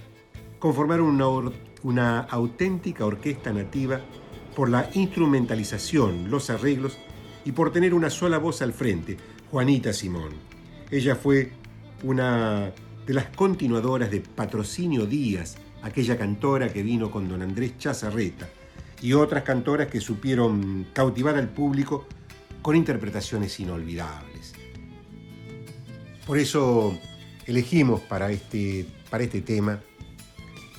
conformaron 0.60 1.06
una, 1.06 1.52
una 1.82 2.20
auténtica 2.20 3.04
orquesta 3.04 3.52
nativa 3.52 4.00
por 4.54 4.70
la 4.70 4.88
instrumentalización, 4.94 6.30
los 6.30 6.50
arreglos 6.50 6.98
y 7.44 7.52
por 7.52 7.72
tener 7.72 7.94
una 7.94 8.10
sola 8.10 8.38
voz 8.38 8.62
al 8.62 8.72
frente, 8.72 9.16
Juanita 9.50 9.92
Simón. 9.92 10.30
Ella 10.90 11.16
fue 11.16 11.50
una 12.04 12.72
de 13.06 13.14
las 13.14 13.26
continuadoras 13.26 14.10
de 14.10 14.20
Patrocinio 14.20 15.06
Díaz, 15.06 15.56
aquella 15.82 16.16
cantora 16.16 16.72
que 16.72 16.82
vino 16.82 17.10
con 17.10 17.28
don 17.28 17.42
Andrés 17.42 17.76
Chazarreta, 17.78 18.48
y 19.02 19.12
otras 19.12 19.42
cantoras 19.42 19.88
que 19.88 20.00
supieron 20.00 20.86
cautivar 20.94 21.36
al 21.36 21.48
público 21.48 22.06
con 22.62 22.76
interpretaciones 22.76 23.60
inolvidables. 23.60 24.54
Por 26.26 26.38
eso 26.38 26.98
elegimos 27.44 28.00
para 28.00 28.30
este, 28.30 28.86
para 29.10 29.24
este 29.24 29.42
tema 29.42 29.80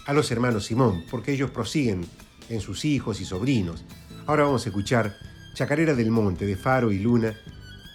a 0.07 0.13
los 0.13 0.31
hermanos 0.31 0.65
Simón, 0.65 1.03
porque 1.11 1.33
ellos 1.33 1.51
prosiguen 1.51 2.05
en 2.49 2.61
sus 2.61 2.85
hijos 2.85 3.21
y 3.21 3.25
sobrinos. 3.25 3.85
Ahora 4.25 4.45
vamos 4.45 4.65
a 4.65 4.69
escuchar 4.69 5.15
Chacarera 5.53 5.93
del 5.93 6.09
Monte 6.09 6.47
de 6.47 6.55
Faro 6.55 6.91
y 6.91 6.97
Luna 6.97 7.35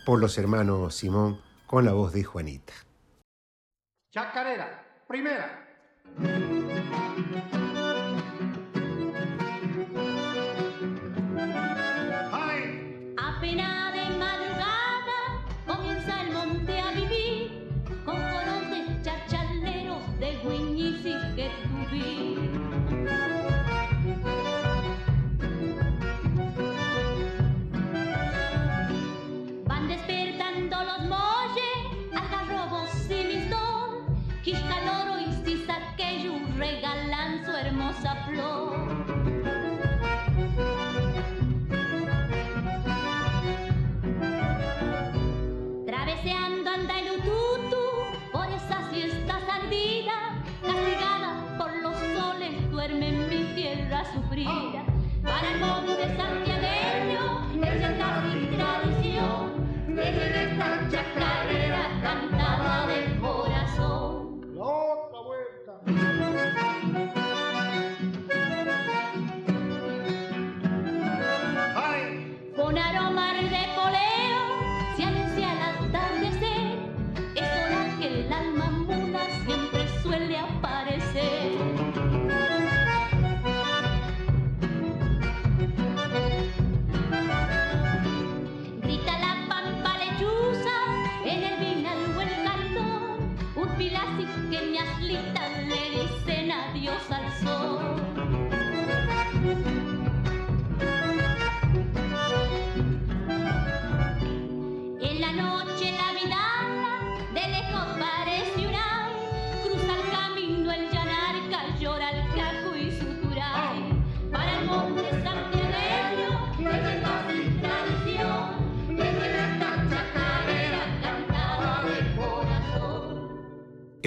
por 0.06 0.20
los 0.20 0.38
hermanos 0.38 0.94
Simón 0.94 1.40
con 1.66 1.84
la 1.84 1.92
voz 1.92 2.12
de 2.12 2.22
Juanita. 2.22 2.72
Chacarera, 4.12 4.66
primera. 5.06 5.48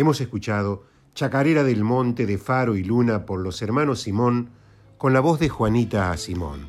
Hemos 0.03 0.19
escuchado 0.19 0.83
Chacarera 1.15 1.63
del 1.63 1.85
Monte 1.85 2.25
de 2.25 2.37
Faro 2.37 2.75
y 2.75 2.83
Luna 2.83 3.25
por 3.25 3.39
los 3.39 3.61
hermanos 3.61 4.01
Simón 4.01 4.49
con 4.97 5.13
la 5.13 5.21
voz 5.21 5.39
de 5.39 5.47
Juanita 5.47 6.17
Simón. 6.17 6.67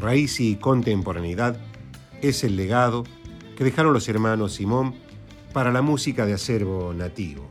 Raíz 0.00 0.40
y 0.40 0.56
contemporaneidad 0.56 1.56
es 2.22 2.42
el 2.42 2.56
legado 2.56 3.04
que 3.56 3.62
dejaron 3.62 3.92
los 3.92 4.08
hermanos 4.08 4.54
Simón 4.54 4.96
para 5.52 5.70
la 5.70 5.80
música 5.80 6.26
de 6.26 6.32
acervo 6.32 6.92
nativo. 6.92 7.48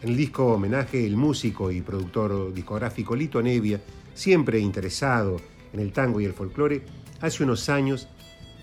En 0.00 0.08
el 0.08 0.16
disco 0.16 0.46
homenaje, 0.46 1.04
el 1.04 1.18
músico 1.18 1.70
y 1.70 1.82
productor 1.82 2.54
discográfico 2.54 3.14
Lito 3.14 3.42
Nevia, 3.42 3.82
siempre 4.14 4.60
interesado 4.60 5.36
en 5.74 5.80
el 5.80 5.92
tango 5.92 6.22
y 6.22 6.24
el 6.24 6.32
folclore, 6.32 6.86
hace 7.20 7.44
unos 7.44 7.68
años 7.68 8.08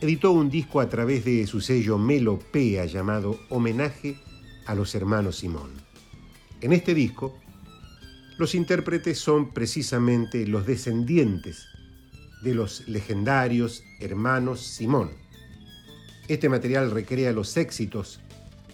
editó 0.02 0.32
un 0.32 0.50
disco 0.50 0.80
a 0.80 0.90
través 0.90 1.26
de 1.26 1.46
su 1.46 1.62
sello 1.62 2.00
Melopea 2.00 2.86
llamado 2.86 3.38
Homenaje 3.50 4.18
a 4.66 4.76
los 4.76 4.96
hermanos 4.96 5.38
Simón. 5.38 5.72
En 6.62 6.74
este 6.74 6.94
disco, 6.94 7.38
los 8.38 8.56
intérpretes 8.56 9.20
son 9.20 9.54
precisamente 9.54 10.46
los 10.48 10.66
descendientes 10.66 11.68
de 12.44 12.54
los 12.54 12.88
legendarios 12.88 13.84
hermanos 14.00 14.62
Simón. 14.62 15.12
Este 16.28 16.50
material 16.50 16.92
recrea 16.92 17.32
los 17.32 17.56
éxitos 17.56 18.20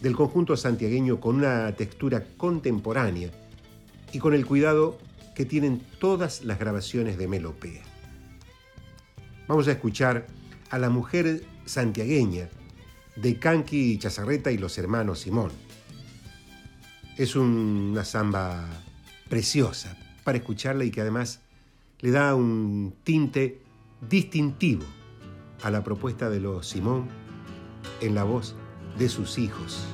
del 0.01 0.15
conjunto 0.15 0.57
santiagueño 0.57 1.19
con 1.19 1.35
una 1.35 1.75
textura 1.75 2.25
contemporánea 2.37 3.29
y 4.11 4.19
con 4.19 4.33
el 4.33 4.45
cuidado 4.45 4.97
que 5.35 5.45
tienen 5.45 5.81
todas 5.99 6.43
las 6.43 6.59
grabaciones 6.59 7.17
de 7.17 7.27
Melopea. 7.27 7.83
Vamos 9.47 9.67
a 9.67 9.71
escuchar 9.73 10.27
a 10.69 10.79
la 10.79 10.89
mujer 10.89 11.43
santiagueña 11.65 12.49
de 13.15 13.37
Canqui 13.37 13.97
Chazarreta 13.99 14.51
y 14.51 14.57
los 14.57 14.77
hermanos 14.77 15.19
Simón. 15.19 15.51
Es 17.21 17.35
una 17.35 18.03
samba 18.03 18.67
preciosa 19.29 19.95
para 20.23 20.39
escucharla 20.39 20.85
y 20.85 20.89
que 20.89 21.01
además 21.01 21.39
le 21.99 22.09
da 22.09 22.33
un 22.33 22.95
tinte 23.03 23.61
distintivo 24.09 24.81
a 25.61 25.69
la 25.69 25.83
propuesta 25.83 26.31
de 26.31 26.39
los 26.39 26.67
Simón 26.67 27.09
en 28.01 28.15
la 28.15 28.23
voz 28.23 28.55
de 28.97 29.07
sus 29.07 29.37
hijos. 29.37 29.85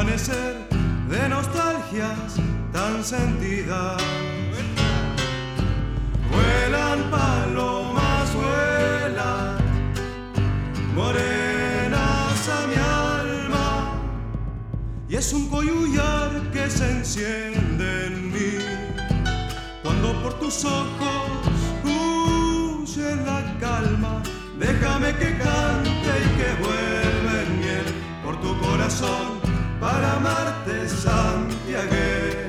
Amanecer 0.00 0.56
de 1.10 1.28
nostalgias 1.28 2.36
tan 2.72 3.04
sentidas. 3.04 4.02
Vuelan 6.32 7.10
palomas, 7.10 8.34
vuelan, 8.34 9.58
morenas 10.94 12.48
a 12.48 12.66
mi 12.70 12.76
alma, 12.76 13.92
y 15.06 15.16
es 15.16 15.34
un 15.34 15.50
coyullar 15.50 16.30
que 16.50 16.70
se 16.70 16.90
enciende 16.90 18.06
en 18.06 18.32
mí 18.32 18.52
cuando 19.82 20.14
por 20.22 20.32
tus 20.40 20.64
ojos 20.64 21.30
huye 21.84 23.16
la 23.16 23.42
calma, 23.60 24.22
déjame 24.58 25.14
que 25.16 25.36
cante 25.36 26.12
y 26.24 26.28
que 26.38 26.50
vuelva 26.64 27.42
en 27.42 27.60
miel 27.60 27.86
por 28.24 28.40
tu 28.40 28.58
corazón 28.60 29.49
para 29.80 30.12
amarte 30.12 30.86
santiagueña. 30.88 32.39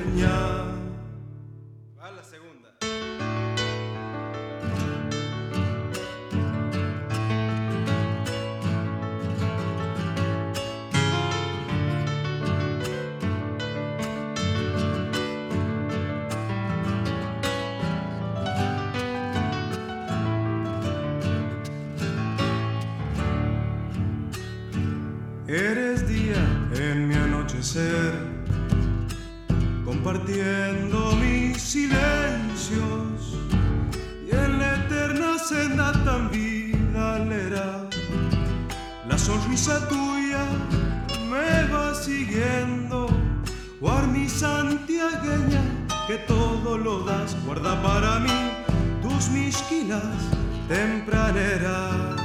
Tempraneras. 50.72 52.16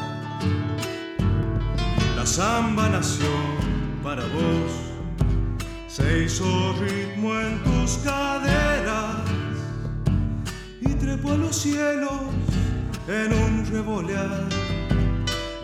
La 2.16 2.26
samba 2.26 2.88
nació 2.90 3.34
para 4.04 4.24
vos, 4.24 4.72
se 5.88 6.24
hizo 6.24 6.46
ritmo 6.80 7.38
en 7.40 7.62
tus 7.64 7.98
caderas 7.98 9.18
y 10.82 10.94
trepó 10.94 11.32
a 11.32 11.38
los 11.38 11.56
cielos 11.56 12.22
en 13.08 13.34
un 13.34 13.66
revolear 13.70 14.48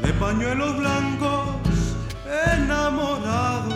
de 0.04 0.14
pañuelos 0.14 0.78
blancos 0.78 1.48
enamorados. 2.58 3.74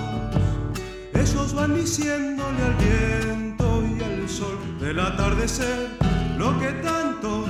Ellos 1.14 1.54
van 1.54 1.76
diciéndole 1.76 2.62
al 2.70 2.76
viento 2.76 3.84
y 3.88 4.04
al 4.04 4.30
sol 4.30 4.58
del 4.82 5.00
atardecer 5.00 5.90
lo 6.38 6.58
que 6.60 6.72
tanto 6.84 7.46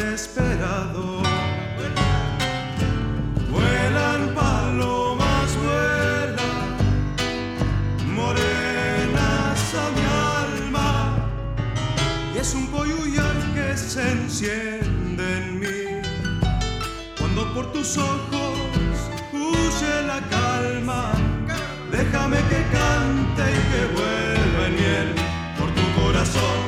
te 0.00 0.06
he 0.06 0.14
esperado. 0.14 1.22
Vuelan 3.50 4.34
palomas, 4.34 5.48
vuelan, 5.64 6.66
morenas 8.16 9.60
a 9.82 9.86
mi 9.96 10.04
alma, 10.44 10.90
y 12.34 12.38
es 12.38 12.54
un 12.54 12.66
coyullar 12.68 13.36
que 13.54 13.76
se 13.76 14.02
enciende 14.12 15.24
en 15.38 15.60
mí, 15.60 15.82
cuando 17.18 17.52
por 17.54 17.72
tus 17.72 17.98
ojos 17.98 18.56
huye 19.32 19.94
la 20.06 20.20
calma, 20.36 21.12
déjame 21.90 22.38
que 22.50 22.60
cante 22.76 23.44
y 23.58 23.62
que 23.70 23.82
vuelva 23.96 24.62
en 24.68 24.74
miel 24.80 25.08
por 25.58 25.68
tu 25.78 25.84
corazón 26.00 26.58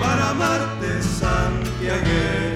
para 0.00 0.30
amarte 0.30 1.02
santiagueña. 1.02 2.55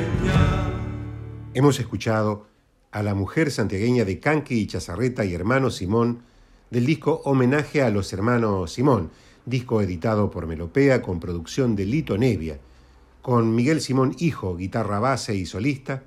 Hemos 1.61 1.79
escuchado 1.79 2.47
a 2.91 3.03
la 3.03 3.15
mujer 3.15 3.51
santiagueña 3.51 4.07
de 4.07 4.19
Canqui 4.19 4.61
y 4.61 4.67
Chazarreta 4.67 5.27
y 5.27 5.35
hermano 5.35 5.69
Simón 5.69 6.23
del 6.71 6.87
disco 6.87 7.21
Homenaje 7.27 7.83
a 7.83 7.91
los 7.91 8.11
hermanos 8.15 8.73
Simón, 8.73 9.11
disco 9.45 9.83
editado 9.83 10.31
por 10.31 10.47
Melopea 10.47 11.03
con 11.03 11.21
producción 11.21 11.77
de 11.77 11.85
Lito 11.85 12.17
Nevia, 12.17 12.59
con 13.21 13.55
Miguel 13.55 13.83
Simón 13.83 14.17
hijo, 14.21 14.57
guitarra 14.57 15.01
base 15.01 15.35
y 15.35 15.45
solista, 15.45 16.05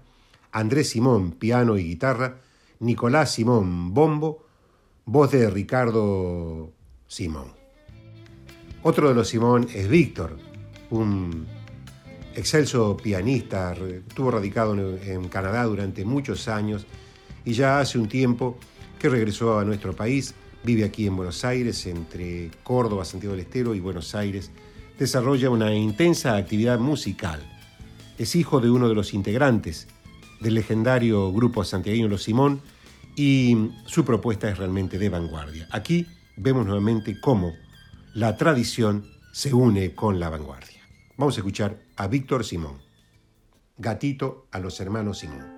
Andrés 0.52 0.90
Simón 0.90 1.34
piano 1.34 1.78
y 1.78 1.84
guitarra, 1.84 2.40
Nicolás 2.80 3.32
Simón 3.36 3.94
bombo, 3.94 4.48
voz 5.06 5.34
de 5.34 5.52
Ricardo 5.52 6.72
Simón. 7.06 7.54
Otro 8.82 9.08
de 9.08 9.14
los 9.14 9.28
Simón 9.28 9.68
es 9.72 9.88
Víctor, 9.88 10.36
un 10.90 11.46
excelso 12.36 12.98
pianista, 12.98 13.74
estuvo 13.74 14.32
radicado 14.32 14.74
en, 14.74 15.28
Canadá 15.30 15.64
durante 15.66 16.06
muchos 16.06 16.48
años 16.48 16.86
y 17.46 17.54
ya 17.54 17.80
hace 17.80 17.98
un 17.98 18.08
tiempo 18.08 18.58
que 19.00 19.10
regresó 19.10 19.60
a 19.60 19.66
nuestro 19.66 19.96
país, 19.96 20.34
vive 20.64 20.84
aquí 20.84 21.06
en 21.08 21.16
Buenos 21.16 21.44
Aires, 21.44 21.86
entre 21.86 22.52
Córdoba, 22.64 23.06
Santiago 23.06 23.36
del 23.36 23.46
Estero 23.46 23.76
y 23.76 23.80
Buenos 23.80 24.16
Aires, 24.16 24.52
desarrolla 24.98 25.50
una 25.50 25.74
intensa 25.74 26.36
actividad 26.38 26.80
musical. 26.80 27.42
Es 28.18 28.36
hijo 28.36 28.60
de 28.60 28.70
uno 28.70 28.88
de 28.88 28.96
los 28.96 29.14
integrantes 29.14 29.88
del 30.40 30.56
legendario 30.56 31.32
grupo 31.32 31.64
santiagueño 31.64 32.08
Los 32.08 32.24
Simón 32.24 32.62
y 33.16 33.72
su 33.86 34.06
propuesta 34.06 34.50
es 34.50 34.58
realmente 34.58 34.98
de 34.98 35.10
vanguardia. 35.10 35.68
Aquí 35.72 36.08
vemos 36.38 36.66
nuevamente 36.66 37.20
cómo 37.20 37.54
la 38.14 38.38
tradición 38.38 39.06
se 39.32 39.54
une 39.54 39.96
con 39.96 40.20
la 40.20 40.30
vanguardia. 40.30 40.73
Vamos 41.16 41.38
a 41.38 41.42
escuchar 41.42 41.80
a 41.96 42.08
Víctor 42.08 42.44
Simón. 42.44 42.82
Gatito 43.78 44.48
a 44.52 44.60
los 44.60 44.80
hermanos 44.80 45.20
Simón. 45.20 45.53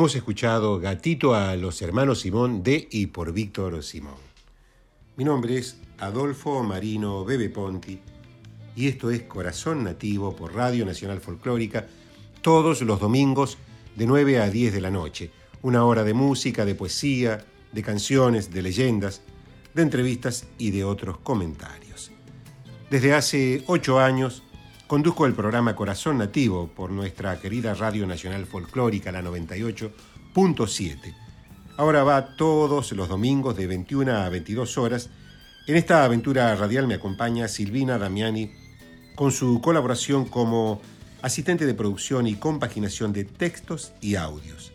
Hemos 0.00 0.14
escuchado 0.14 0.80
Gatito 0.80 1.34
a 1.34 1.54
los 1.56 1.82
hermanos 1.82 2.20
Simón 2.20 2.62
de 2.62 2.88
y 2.90 3.08
por 3.08 3.34
Víctor 3.34 3.82
Simón. 3.82 4.14
Mi 5.18 5.24
nombre 5.24 5.58
es 5.58 5.76
Adolfo 5.98 6.62
Marino 6.62 7.22
Bebe 7.22 7.50
Ponti 7.50 8.00
y 8.74 8.88
esto 8.88 9.10
es 9.10 9.24
Corazón 9.24 9.84
Nativo 9.84 10.34
por 10.34 10.54
Radio 10.54 10.86
Nacional 10.86 11.20
Folclórica 11.20 11.86
todos 12.40 12.80
los 12.80 12.98
domingos 12.98 13.58
de 13.94 14.06
9 14.06 14.40
a 14.40 14.48
10 14.48 14.72
de 14.72 14.80
la 14.80 14.90
noche. 14.90 15.32
Una 15.60 15.84
hora 15.84 16.02
de 16.02 16.14
música, 16.14 16.64
de 16.64 16.74
poesía, 16.74 17.44
de 17.70 17.82
canciones, 17.82 18.50
de 18.50 18.62
leyendas, 18.62 19.20
de 19.74 19.82
entrevistas 19.82 20.46
y 20.56 20.70
de 20.70 20.82
otros 20.82 21.18
comentarios. 21.18 22.10
Desde 22.88 23.12
hace 23.12 23.64
ocho 23.66 24.00
años 24.00 24.44
Conduzco 24.90 25.24
el 25.24 25.34
programa 25.34 25.76
Corazón 25.76 26.18
Nativo 26.18 26.66
por 26.66 26.90
nuestra 26.90 27.38
querida 27.40 27.74
Radio 27.74 28.08
Nacional 28.08 28.44
Folclórica, 28.44 29.12
la 29.12 29.22
98.7. 29.22 31.14
Ahora 31.76 32.02
va 32.02 32.34
todos 32.34 32.90
los 32.90 33.08
domingos 33.08 33.56
de 33.56 33.68
21 33.68 34.10
a 34.10 34.28
22 34.28 34.78
horas. 34.78 35.08
En 35.68 35.76
esta 35.76 36.04
aventura 36.04 36.56
radial 36.56 36.88
me 36.88 36.94
acompaña 36.94 37.46
Silvina 37.46 37.98
Damiani 37.98 38.50
con 39.14 39.30
su 39.30 39.60
colaboración 39.60 40.24
como 40.24 40.82
asistente 41.22 41.66
de 41.66 41.74
producción 41.74 42.26
y 42.26 42.34
compaginación 42.34 43.12
de 43.12 43.22
textos 43.22 43.92
y 44.00 44.16
audios. 44.16 44.72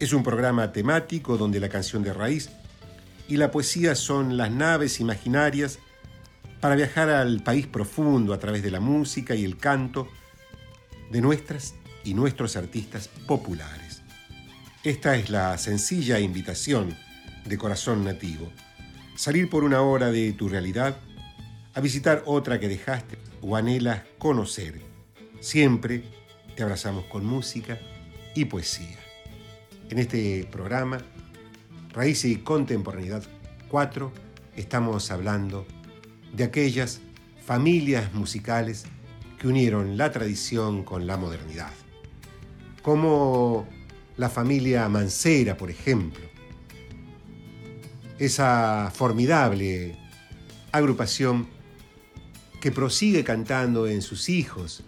Es 0.00 0.12
un 0.12 0.22
programa 0.22 0.70
temático 0.70 1.38
donde 1.38 1.60
la 1.60 1.70
canción 1.70 2.02
de 2.02 2.12
raíz 2.12 2.50
y 3.26 3.38
la 3.38 3.50
poesía 3.50 3.94
son 3.94 4.36
las 4.36 4.50
naves 4.50 5.00
imaginarias 5.00 5.78
para 6.60 6.74
viajar 6.74 7.08
al 7.08 7.42
país 7.42 7.66
profundo 7.66 8.34
a 8.34 8.38
través 8.38 8.62
de 8.62 8.70
la 8.70 8.80
música 8.80 9.34
y 9.34 9.44
el 9.44 9.56
canto 9.56 10.08
de 11.10 11.20
nuestras 11.20 11.74
y 12.04 12.14
nuestros 12.14 12.56
artistas 12.56 13.08
populares. 13.26 14.02
Esta 14.84 15.16
es 15.16 15.30
la 15.30 15.56
sencilla 15.58 16.20
invitación 16.20 16.96
de 17.44 17.58
Corazón 17.58 18.04
Nativo. 18.04 18.50
Salir 19.16 19.50
por 19.50 19.64
una 19.64 19.82
hora 19.82 20.10
de 20.10 20.32
tu 20.32 20.48
realidad 20.48 20.96
a 21.74 21.80
visitar 21.80 22.22
otra 22.26 22.58
que 22.58 22.68
dejaste 22.68 23.18
o 23.42 23.56
anhelas 23.56 24.02
conocer. 24.18 24.80
Siempre 25.40 26.04
te 26.56 26.62
abrazamos 26.62 27.04
con 27.06 27.24
música 27.24 27.78
y 28.34 28.44
poesía. 28.46 28.98
En 29.88 29.98
este 29.98 30.46
programa, 30.50 30.98
Raíces 31.92 32.30
y 32.30 32.36
Contemporaneidad 32.36 33.24
4, 33.68 34.12
estamos 34.56 35.10
hablando 35.10 35.66
de 36.32 36.44
aquellas 36.44 37.00
familias 37.44 38.12
musicales 38.14 38.84
que 39.38 39.48
unieron 39.48 39.96
la 39.96 40.12
tradición 40.12 40.84
con 40.84 41.06
la 41.06 41.16
modernidad. 41.16 41.72
Como 42.82 43.66
la 44.16 44.28
familia 44.28 44.88
Mancera, 44.88 45.56
por 45.56 45.70
ejemplo. 45.70 46.24
Esa 48.18 48.92
formidable 48.94 49.96
agrupación 50.72 51.48
que 52.60 52.70
prosigue 52.70 53.24
cantando 53.24 53.86
en 53.86 54.02
sus 54.02 54.28
hijos, 54.28 54.82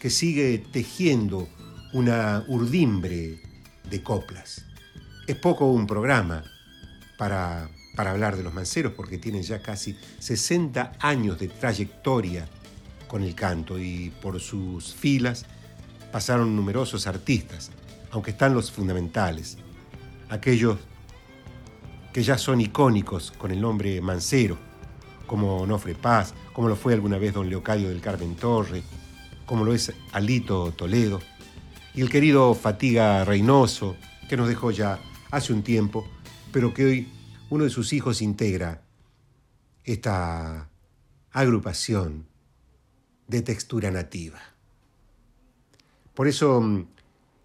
que 0.00 0.10
sigue 0.10 0.58
tejiendo 0.72 1.48
una 1.92 2.44
urdimbre 2.48 3.40
de 3.88 4.02
coplas. 4.02 4.64
Es 5.28 5.36
poco 5.36 5.70
un 5.70 5.86
programa 5.86 6.42
para 7.16 7.70
para 7.94 8.10
hablar 8.10 8.36
de 8.36 8.42
los 8.42 8.54
manceros 8.54 8.92
porque 8.92 9.18
tienen 9.18 9.42
ya 9.42 9.62
casi 9.62 9.96
60 10.18 10.94
años 11.00 11.38
de 11.38 11.48
trayectoria 11.48 12.48
con 13.06 13.22
el 13.22 13.34
canto 13.34 13.78
y 13.78 14.12
por 14.20 14.40
sus 14.40 14.94
filas 14.94 15.46
pasaron 16.10 16.54
numerosos 16.54 17.06
artistas, 17.06 17.70
aunque 18.10 18.32
están 18.32 18.54
los 18.54 18.70
fundamentales, 18.70 19.58
aquellos 20.28 20.78
que 22.12 22.22
ya 22.22 22.38
son 22.38 22.60
icónicos 22.60 23.32
con 23.32 23.50
el 23.50 23.60
nombre 23.60 24.00
Mancero, 24.00 24.56
como 25.26 25.58
Onofre 25.58 25.94
Paz, 25.94 26.34
como 26.52 26.68
lo 26.68 26.76
fue 26.76 26.94
alguna 26.94 27.18
vez 27.18 27.34
don 27.34 27.50
Leocadio 27.50 27.88
del 27.88 28.00
Carmen 28.00 28.36
Torre, 28.36 28.82
como 29.46 29.64
lo 29.64 29.74
es 29.74 29.92
Alito 30.12 30.72
Toledo, 30.72 31.20
y 31.94 32.00
el 32.00 32.10
querido 32.10 32.54
Fatiga 32.54 33.24
Reynoso, 33.24 33.96
que 34.28 34.36
nos 34.36 34.48
dejó 34.48 34.70
ya 34.70 35.00
hace 35.30 35.52
un 35.52 35.62
tiempo, 35.62 36.06
pero 36.52 36.72
que 36.72 36.84
hoy 36.84 37.08
uno 37.54 37.62
de 37.62 37.70
sus 37.70 37.92
hijos 37.92 38.20
integra 38.20 38.82
esta 39.84 40.68
agrupación 41.30 42.26
de 43.28 43.42
textura 43.42 43.92
nativa. 43.92 44.40
Por 46.14 46.26
eso 46.26 46.60
mm, 46.60 46.88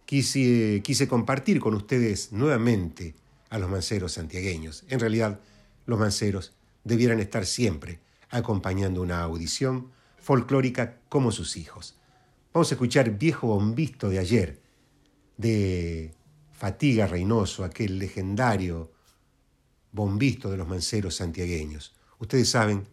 quise, 0.05 0.81
quise 0.83 1.07
compartir 1.07 1.59
con 1.59 1.75
ustedes 1.75 2.31
nuevamente 2.31 3.13
a 3.51 3.59
los 3.59 3.69
manceros 3.69 4.13
santiagueños. 4.13 4.83
En 4.89 4.99
realidad, 4.99 5.41
los 5.85 5.99
manceros 5.99 6.53
debieran 6.83 7.19
estar 7.19 7.45
siempre 7.45 7.99
acompañando 8.31 9.03
una 9.03 9.21
audición 9.21 9.91
folclórica 10.17 10.97
como 11.07 11.31
sus 11.31 11.55
hijos. 11.55 11.99
Vamos 12.51 12.71
a 12.71 12.73
escuchar 12.73 13.19
Viejo 13.19 13.45
Bombisto 13.45 14.09
de 14.09 14.17
ayer, 14.17 14.59
de 15.37 16.15
Fatiga 16.51 17.05
Reynoso, 17.05 17.63
aquel 17.63 17.99
legendario 17.99 18.89
bombisto 19.91 20.49
de 20.49 20.57
los 20.57 20.67
manceros 20.67 21.15
santiagueños. 21.15 21.95
Ustedes 22.19 22.49
saben 22.49 22.87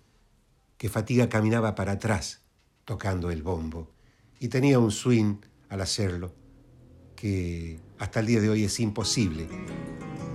que 0.79 0.89
Fatiga 0.89 1.29
caminaba 1.29 1.75
para 1.75 1.93
atrás 1.93 2.43
tocando 2.85 3.31
el 3.31 3.43
bombo 3.43 3.91
y 4.39 4.49
tenía 4.49 4.79
un 4.79 4.91
swing 4.91 5.37
al 5.69 5.81
hacerlo 5.81 6.33
que 7.17 7.81
hasta 7.99 8.21
el 8.21 8.27
día 8.27 8.41
de 8.41 8.51
hoy 8.51 8.65
es 8.65 8.79
imposible 8.81 9.49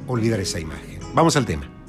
olvidar 0.08 0.40
esa 0.40 0.60
imagen. 0.60 1.00
Vamos 1.14 1.36
al 1.36 1.46
tema. 1.46 1.81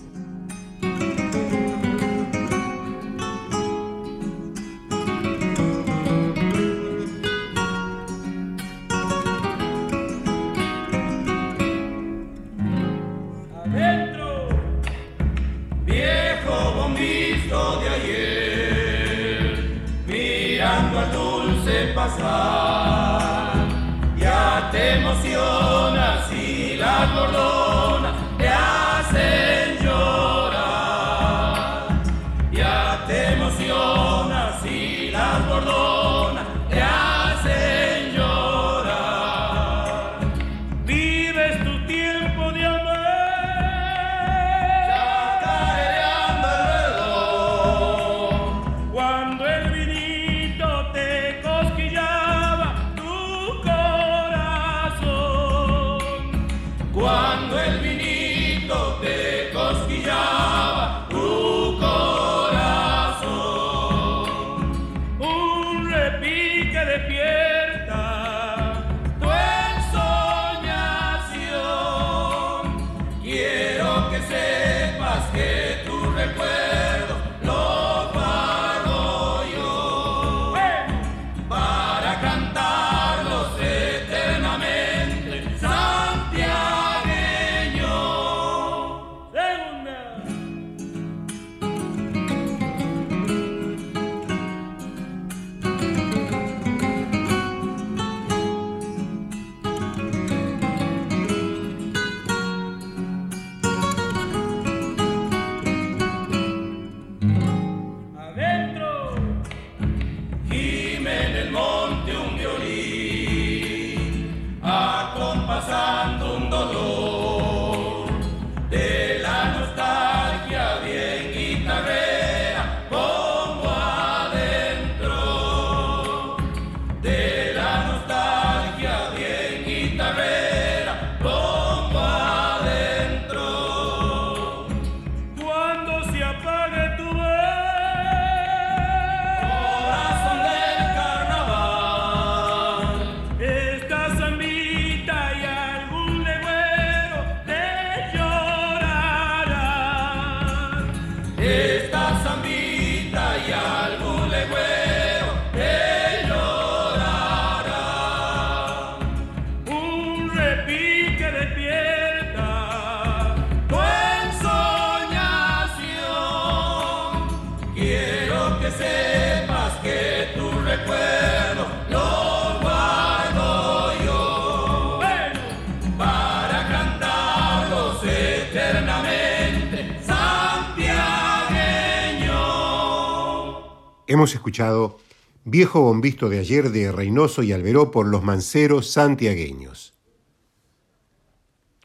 Hemos 184.12 184.34
escuchado 184.34 184.98
Viejo 185.46 185.80
Bombisto 185.80 186.28
de 186.28 186.38
ayer 186.38 186.70
de 186.70 186.92
Reynoso 186.92 187.42
y 187.42 187.54
Alberó 187.54 187.90
por 187.90 188.06
los 188.06 188.22
manceros 188.22 188.90
santiagueños. 188.90 189.94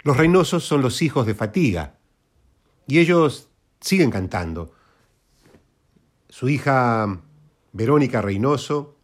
Los 0.04 0.18
Reynosos 0.18 0.66
son 0.66 0.82
los 0.82 1.02
hijos 1.02 1.26
de 1.26 1.36
Fatiga 1.36 1.96
y 2.86 3.00
ellos 3.00 3.48
siguen 3.80 4.12
cantando. 4.12 4.74
Su 6.28 6.50
hija 6.50 7.22
Verónica 7.72 8.22
Reynoso 8.22 8.98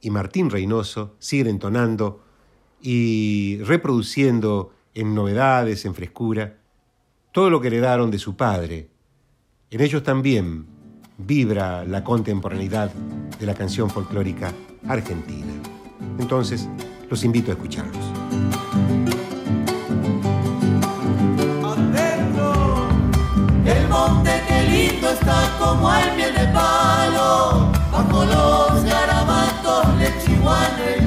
y 0.00 0.10
Martín 0.10 0.48
Reynoso 0.48 1.16
siguen 1.18 1.48
entonando 1.48 2.22
y 2.80 3.58
reproduciendo 3.64 4.72
en 4.94 5.12
novedades, 5.12 5.84
en 5.86 5.96
frescura, 5.96 6.60
todo 7.32 7.50
lo 7.50 7.60
que 7.60 7.66
heredaron 7.66 8.12
de 8.12 8.20
su 8.20 8.36
padre. 8.36 8.90
En 9.70 9.80
ellos 9.80 10.04
también 10.04 10.73
vibra 11.18 11.84
la 11.84 12.02
contemporaneidad 12.02 12.90
de 13.38 13.46
la 13.46 13.54
canción 13.54 13.88
folclórica 13.90 14.52
argentina. 14.88 15.52
Entonces, 16.18 16.68
los 17.08 17.24
invito 17.24 17.50
a 17.50 17.54
escucharlos. 17.54 18.04
Adentro, 21.62 22.88
el 23.64 23.88
monte 23.88 24.42
que 24.48 24.62
lindo 24.70 25.10
está 25.10 25.56
como 25.58 25.94
el 25.94 26.10
pie 26.16 26.32
de 26.32 26.52
palo, 26.52 27.72
bajo 27.92 28.24
los 28.24 28.84
garabatos 28.84 29.98
de 29.98 30.12
Chihuahua. 30.24 31.03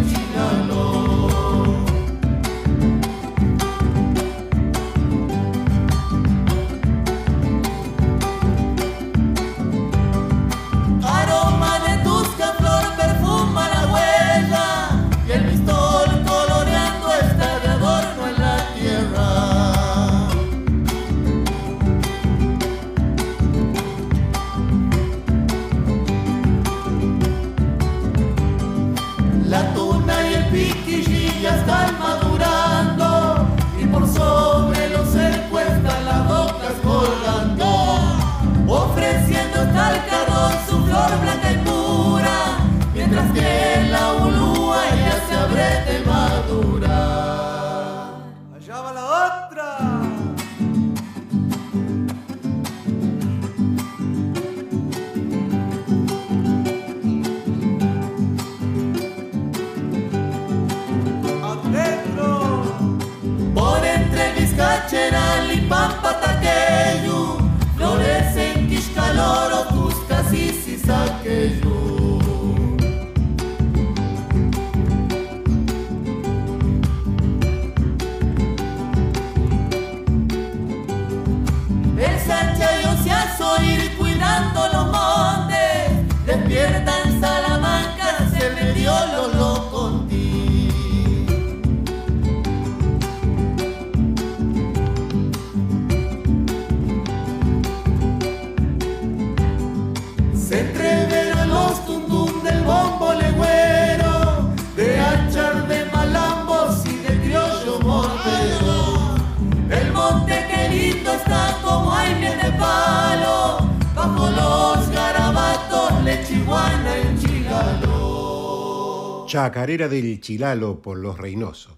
Del 119.89 120.19
Chilalo 120.19 120.81
por 120.81 120.97
los 120.97 121.17
Reynoso. 121.17 121.77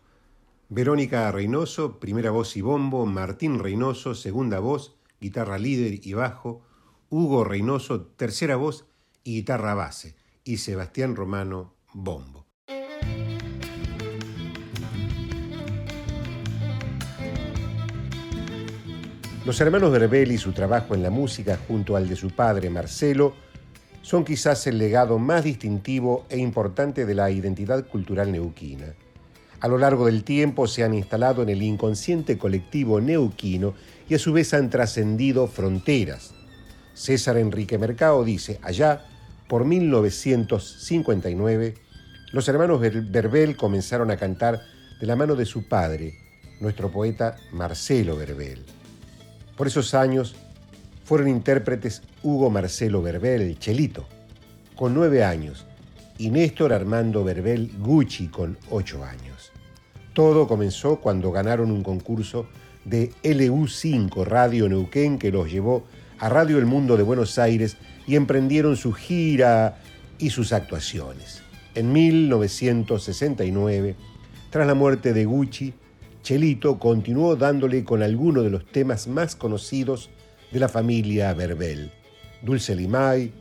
Verónica 0.67 1.31
Reynoso, 1.31 1.99
primera 1.99 2.31
voz 2.31 2.57
y 2.57 2.61
bombo, 2.61 3.05
Martín 3.05 3.59
Reynoso, 3.59 4.15
segunda 4.15 4.59
voz, 4.59 4.95
guitarra 5.21 5.59
líder 5.59 6.05
y 6.05 6.13
bajo, 6.13 6.63
Hugo 7.09 7.43
Reynoso, 7.43 8.01
tercera 8.01 8.55
voz 8.55 8.85
y 9.23 9.35
guitarra 9.35 9.75
base, 9.75 10.15
y 10.43 10.57
Sebastián 10.57 11.15
Romano, 11.15 11.75
bombo. 11.93 12.47
Los 19.45 19.61
hermanos 19.61 19.91
Verbel 19.91 20.31
y 20.31 20.37
su 20.37 20.51
trabajo 20.51 20.95
en 20.95 21.03
la 21.03 21.09
música 21.09 21.59
junto 21.67 21.95
al 21.95 22.09
de 22.09 22.15
su 22.15 22.31
padre 22.31 22.69
Marcelo 22.69 23.33
son 24.09 24.25
quizás 24.25 24.65
el 24.65 24.79
legado 24.79 25.19
más 25.19 25.43
distintivo 25.43 26.25
e 26.29 26.39
importante 26.39 27.05
de 27.05 27.13
la 27.13 27.29
identidad 27.29 27.87
cultural 27.87 28.31
neuquina. 28.31 28.95
A 29.59 29.67
lo 29.67 29.77
largo 29.77 30.07
del 30.07 30.23
tiempo 30.23 30.65
se 30.65 30.83
han 30.83 30.95
instalado 30.95 31.43
en 31.43 31.49
el 31.49 31.61
inconsciente 31.61 32.39
colectivo 32.39 32.99
neuquino 32.99 33.75
y 34.09 34.15
a 34.15 34.17
su 34.17 34.33
vez 34.33 34.55
han 34.55 34.71
trascendido 34.71 35.45
fronteras. 35.45 36.33
César 36.95 37.37
Enrique 37.37 37.77
Mercado 37.77 38.23
dice, 38.23 38.59
allá, 38.63 39.05
por 39.47 39.63
1959, 39.63 41.75
los 42.31 42.47
hermanos 42.47 42.81
Verbel 42.81 43.57
comenzaron 43.57 44.09
a 44.09 44.17
cantar 44.17 44.59
de 44.99 45.05
la 45.05 45.15
mano 45.15 45.35
de 45.35 45.45
su 45.45 45.67
padre, 45.67 46.15
nuestro 46.59 46.89
poeta 46.89 47.35
Marcelo 47.51 48.17
Verbel. 48.17 48.65
Por 49.55 49.67
esos 49.67 49.93
años 49.93 50.35
fueron 51.09 51.27
intérpretes 51.27 52.03
Hugo 52.21 52.51
Marcelo 52.51 53.01
Verbel, 53.01 53.41
el 53.41 53.57
Chelito, 53.57 54.05
con 54.75 54.93
nueve 54.93 55.23
años, 55.23 55.65
y 56.19 56.29
Néstor 56.29 56.71
Armando 56.71 57.23
Verbel 57.23 57.71
Gucci, 57.79 58.27
con 58.27 58.59
ocho 58.69 59.03
años. 59.03 59.51
Todo 60.13 60.47
comenzó 60.47 60.97
cuando 60.97 61.31
ganaron 61.31 61.71
un 61.71 61.81
concurso 61.81 62.45
de 62.85 63.09
LU5 63.23 64.23
Radio 64.23 64.69
Neuquén 64.69 65.17
que 65.17 65.31
los 65.31 65.51
llevó 65.51 65.83
a 66.19 66.29
Radio 66.29 66.59
El 66.59 66.67
Mundo 66.67 66.95
de 66.95 67.01
Buenos 67.01 67.39
Aires 67.39 67.77
y 68.05 68.15
emprendieron 68.15 68.77
su 68.77 68.93
gira 68.93 69.79
y 70.19 70.29
sus 70.29 70.53
actuaciones. 70.53 71.41
En 71.73 71.91
1969, 71.91 73.95
tras 74.51 74.67
la 74.67 74.75
muerte 74.75 75.13
de 75.13 75.25
Gucci, 75.25 75.73
Chelito 76.21 76.77
continuó 76.77 77.35
dándole 77.35 77.83
con 77.83 78.03
algunos 78.03 78.43
de 78.43 78.51
los 78.51 78.63
temas 78.67 79.07
más 79.07 79.35
conocidos 79.35 80.11
de 80.51 80.59
la 80.59 80.69
familia 80.69 81.33
Verbel, 81.33 81.91
Dulce 82.41 82.75
Limay, 82.75 83.31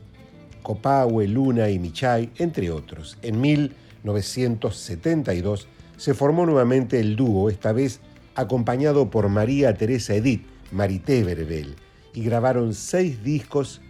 Copahue, 0.63 1.29
Luna 1.29 1.69
y 1.71 1.79
Michay, 1.79 2.31
entre 2.39 2.71
otros. 2.71 3.19
En 3.23 3.41
1972 3.41 5.69
se 5.97 6.15
formó 6.15 6.47
nuevamente 6.47 7.01
el 7.01 7.17
dúo, 7.17 7.51
esta 7.51 7.73
vez 7.73 8.01
acompañado 8.35 9.11
por 9.11 9.29
María 9.29 9.75
Teresa 9.75 10.15
Edith, 10.15 10.47
Marité 10.71 11.25
Verbel, 11.25 11.75
y 12.15 12.23
grabaron 12.23 12.73
seis 12.75 13.23
discos, 13.23 13.81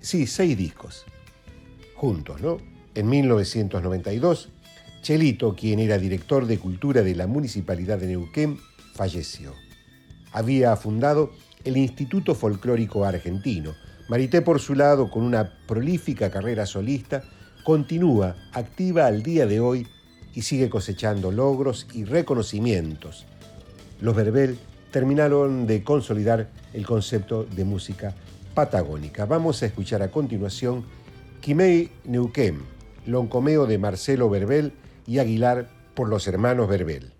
sí, 0.00 0.26
seis 0.26 0.56
discos, 0.56 1.04
juntos, 1.94 2.40
¿no? 2.40 2.58
En 2.94 3.08
1992 3.08 4.50
Chelito, 5.06 5.54
quien 5.54 5.78
era 5.78 5.98
director 5.98 6.46
de 6.46 6.58
cultura 6.58 7.02
de 7.02 7.14
la 7.14 7.28
Municipalidad 7.28 7.96
de 7.96 8.08
Neuquén, 8.08 8.58
falleció. 8.92 9.54
Había 10.32 10.74
fundado 10.74 11.30
el 11.66 11.76
Instituto 11.76 12.34
Folclórico 12.34 13.04
Argentino. 13.04 13.74
Marité, 14.08 14.40
por 14.40 14.60
su 14.60 14.74
lado, 14.74 15.10
con 15.10 15.24
una 15.24 15.52
prolífica 15.66 16.30
carrera 16.30 16.64
solista, 16.64 17.24
continúa 17.64 18.36
activa 18.52 19.06
al 19.06 19.22
día 19.24 19.46
de 19.46 19.58
hoy 19.58 19.86
y 20.32 20.42
sigue 20.42 20.70
cosechando 20.70 21.32
logros 21.32 21.88
y 21.92 22.04
reconocimientos. 22.04 23.26
Los 24.00 24.14
Verbel 24.14 24.56
terminaron 24.92 25.66
de 25.66 25.82
consolidar 25.82 26.48
el 26.72 26.86
concepto 26.86 27.44
de 27.44 27.64
música 27.64 28.14
patagónica. 28.54 29.26
Vamos 29.26 29.62
a 29.62 29.66
escuchar 29.66 30.02
a 30.02 30.10
continuación 30.12 30.84
Quimei 31.40 31.90
Neuquén, 32.04 32.60
Loncomeo 33.06 33.66
de 33.66 33.78
Marcelo 33.78 34.30
Verbel, 34.30 34.72
y 35.06 35.18
Aguilar 35.18 35.68
por 35.94 36.08
los 36.08 36.26
hermanos 36.28 36.68
Verbel. 36.68 37.15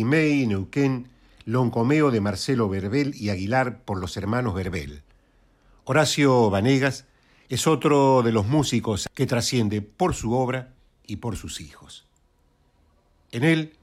Quimei, 0.00 0.46
Neuquén, 0.46 1.10
Loncomeo 1.44 2.10
de 2.10 2.22
Marcelo 2.22 2.70
Verbel 2.70 3.14
y 3.14 3.28
Aguilar 3.28 3.84
por 3.84 4.00
los 4.00 4.16
hermanos 4.16 4.54
Verbel. 4.54 5.02
Horacio 5.84 6.48
Vanegas 6.48 7.04
es 7.50 7.66
otro 7.66 8.22
de 8.22 8.32
los 8.32 8.46
músicos 8.46 9.10
que 9.12 9.26
trasciende 9.26 9.82
por 9.82 10.14
su 10.14 10.32
obra 10.32 10.72
y 11.06 11.16
por 11.16 11.36
sus 11.36 11.60
hijos. 11.60 12.06
En 13.30 13.44
él, 13.44 13.74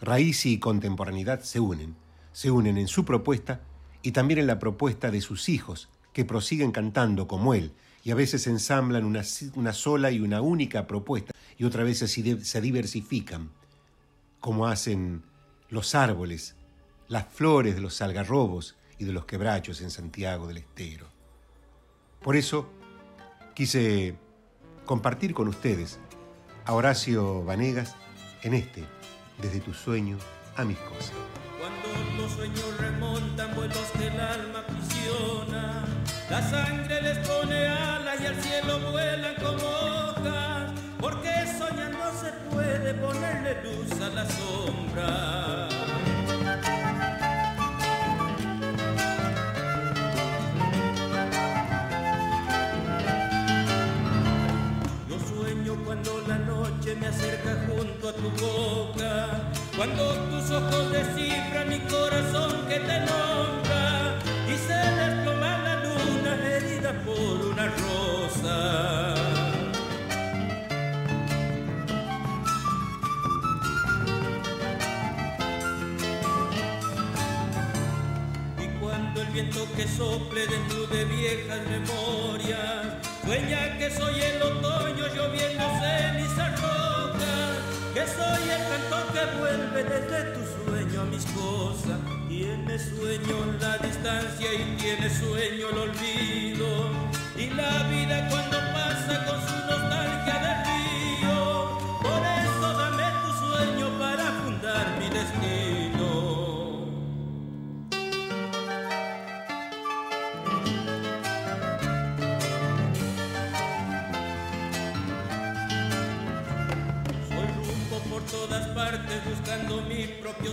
raíz 0.00 0.46
y 0.46 0.58
contemporaneidad 0.58 1.42
se 1.42 1.60
unen, 1.60 1.94
se 2.32 2.50
unen 2.50 2.78
en 2.78 2.88
su 2.88 3.04
propuesta 3.04 3.60
y 4.00 4.12
también 4.12 4.40
en 4.40 4.46
la 4.46 4.58
propuesta 4.58 5.10
de 5.10 5.20
sus 5.20 5.50
hijos, 5.50 5.90
que 6.14 6.24
prosiguen 6.24 6.72
cantando 6.72 7.28
como 7.28 7.52
él 7.52 7.74
y 8.02 8.12
a 8.12 8.14
veces 8.14 8.46
ensamblan 8.46 9.04
una, 9.04 9.20
una 9.56 9.74
sola 9.74 10.10
y 10.10 10.20
una 10.20 10.40
única 10.40 10.86
propuesta 10.86 11.34
y 11.58 11.64
otra 11.64 11.84
vez 11.84 11.98
se 11.98 12.60
diversifican, 12.62 13.50
como 14.40 14.66
hacen 14.66 15.28
los 15.70 15.94
árboles, 15.94 16.56
las 17.08 17.26
flores 17.26 17.74
de 17.74 17.80
los 17.80 18.02
algarrobos 18.02 18.76
y 18.98 19.04
de 19.04 19.12
los 19.12 19.24
quebrachos 19.24 19.80
en 19.80 19.90
Santiago 19.90 20.46
del 20.46 20.58
Estero. 20.58 21.06
Por 22.20 22.36
eso 22.36 22.68
quise 23.54 24.16
compartir 24.84 25.32
con 25.32 25.48
ustedes 25.48 25.98
a 26.66 26.74
Horacio 26.74 27.44
Vanegas 27.44 27.94
en 28.42 28.54
este, 28.54 28.84
desde 29.40 29.60
tu 29.60 29.72
sueño 29.72 30.18
a 30.56 30.64
mis 30.64 30.78
cosas. 30.78 31.12
Cuando 31.58 32.22
los 32.22 32.32
sueños 32.32 32.76
remontan 32.78 33.54
vuelos 33.54 33.90
que 33.96 34.08
el 34.08 34.20
alma 34.20 34.66
prisiona, 34.66 35.84
la 36.28 36.50
sangre 36.50 37.00
les 37.02 37.26
pone 37.26 37.66
alas 37.68 38.20
y 38.20 38.26
al 38.26 38.42
cielo 38.42 38.90
vuelan 38.90 39.34
como 39.36 39.66
hojas, 39.66 40.72
porque 41.00 41.30
soñando 41.58 42.12
se 42.20 42.32
puede 42.54 42.94
ponerle 42.94 43.62
luz 43.62 44.00
a 44.00 44.08
la 44.10 44.28
sombra. 44.28 45.59
Me 57.00 57.06
acerca 57.06 57.56
junto 57.66 58.08
a 58.08 58.12
tu 58.12 58.30
boca, 58.30 59.50
cuando 59.76 60.12
tus 60.30 60.50
ojos 60.50 60.92
descifran 60.92 61.68
mi 61.68 61.78
corazón 61.80 62.66
que 62.68 62.78
te 62.78 63.00
nombra 63.00 64.18
y 64.46 64.56
se 64.66 64.74
desploma 64.74 65.58
la 65.58 65.84
luna 65.84 66.34
herida 66.46 66.92
por 67.04 67.46
una 67.46 67.66
rosa. 67.66 69.30
el 79.20 79.26
viento 79.32 79.66
que 79.76 79.86
sople 79.86 80.46
dentro 80.46 80.86
de 80.86 81.04
viejas 81.04 81.60
memorias. 81.68 83.00
Sueña 83.24 83.76
que 83.78 83.90
soy 83.90 84.20
el 84.20 84.42
otoño 84.42 85.06
lloviendo 85.14 85.64
cenizas 85.80 86.59
rojas, 86.59 86.59
que 87.94 88.06
soy 88.06 88.50
el 88.50 88.62
canto 88.70 89.12
que 89.12 89.38
vuelve 89.38 89.84
desde 89.84 90.32
tu 90.34 90.40
sueño 90.64 91.00
a 91.00 91.04
mis 91.04 91.24
cosas. 91.26 91.98
Tiene 92.28 92.78
sueño 92.78 93.36
la 93.60 93.78
distancia 93.78 94.54
y 94.54 94.76
tiene 94.76 95.10
sueño 95.10 95.68
el 95.70 95.78
olvido. 95.78 96.90
Y 97.36 97.50
la 97.50 97.82
vida 97.88 98.28
cuando 98.28 98.58
pasa 98.72 99.24
con 99.26 99.40
su 99.48 99.69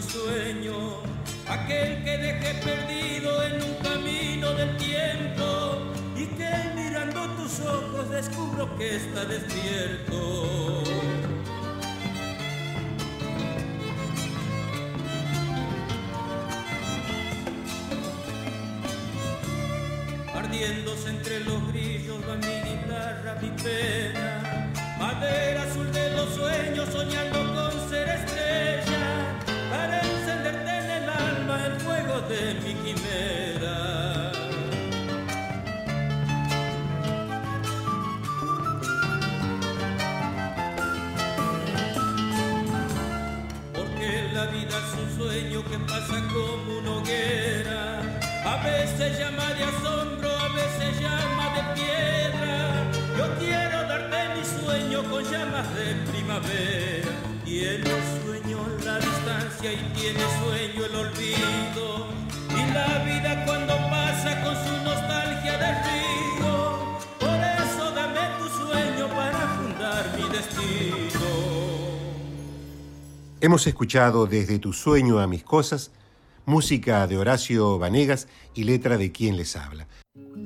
sueño, 0.01 1.01
aquel 1.47 2.03
que 2.03 2.17
dejé 2.17 2.53
perdido 2.63 3.43
en 3.43 3.61
un 3.61 3.75
camino 3.83 4.53
del 4.53 4.75
tiempo 4.77 5.77
y 6.15 6.25
que 6.25 6.51
mirando 6.75 7.27
tus 7.35 7.59
ojos 7.61 8.09
descubro 8.09 8.77
que 8.77 8.95
está 8.95 9.25
despierto. 9.25 10.83
Ardiéndose 20.33 21.09
entre 21.09 21.39
los 21.41 21.67
grillos 21.71 22.17
va 22.27 22.35
mi 22.35 22.55
guitarra, 22.69 23.37
mi 23.41 23.49
pena, 23.49 23.96
Hemos 73.47 73.65
escuchado 73.65 74.27
desde 74.27 74.59
tu 74.59 74.73
sueño 74.73 75.19
a 75.19 75.25
mis 75.25 75.41
cosas 75.41 75.91
música 76.45 77.07
de 77.07 77.17
Horacio 77.17 77.79
Vanegas 77.79 78.27
y 78.53 78.65
letra 78.65 78.97
de 78.97 79.13
quien 79.13 79.37
les 79.37 79.55
habla. 79.55 79.87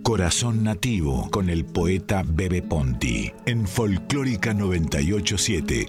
Corazón 0.04 0.64
Nativo 0.64 1.28
con 1.32 1.50
el 1.50 1.66
poeta 1.66 2.22
Bebe 2.24 2.62
Ponti 2.62 3.34
en 3.48 3.68
Folclórica 3.68 4.54
987. 4.54 5.88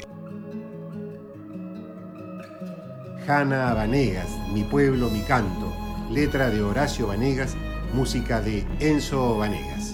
Jana 3.26 3.74
Vanegas, 3.74 4.30
Mi 4.54 4.62
pueblo, 4.62 5.10
mi 5.10 5.20
canto, 5.20 5.70
letra 6.10 6.48
de 6.48 6.62
Horacio 6.62 7.08
Vanegas, 7.08 7.56
música 7.92 8.40
de 8.40 8.66
Enzo 8.80 9.36
Vanegas. 9.36 9.91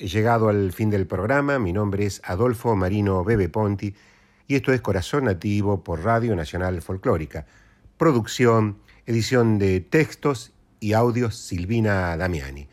Llegado 0.00 0.48
al 0.48 0.72
fin 0.72 0.90
del 0.90 1.06
programa. 1.06 1.58
Mi 1.58 1.72
nombre 1.72 2.06
es 2.06 2.22
Adolfo 2.24 2.74
Marino 2.74 3.22
Bebe 3.24 3.48
Ponti 3.48 3.94
y 4.46 4.54
esto 4.54 4.72
es 4.72 4.80
Corazón 4.80 5.24
Nativo 5.24 5.84
por 5.84 6.02
Radio 6.02 6.34
Nacional 6.34 6.80
Folclórica. 6.82 7.46
Producción, 7.96 8.78
edición 9.06 9.58
de 9.58 9.80
textos 9.80 10.52
y 10.80 10.94
audios 10.94 11.36
Silvina 11.36 12.16
Damiani. 12.16 12.68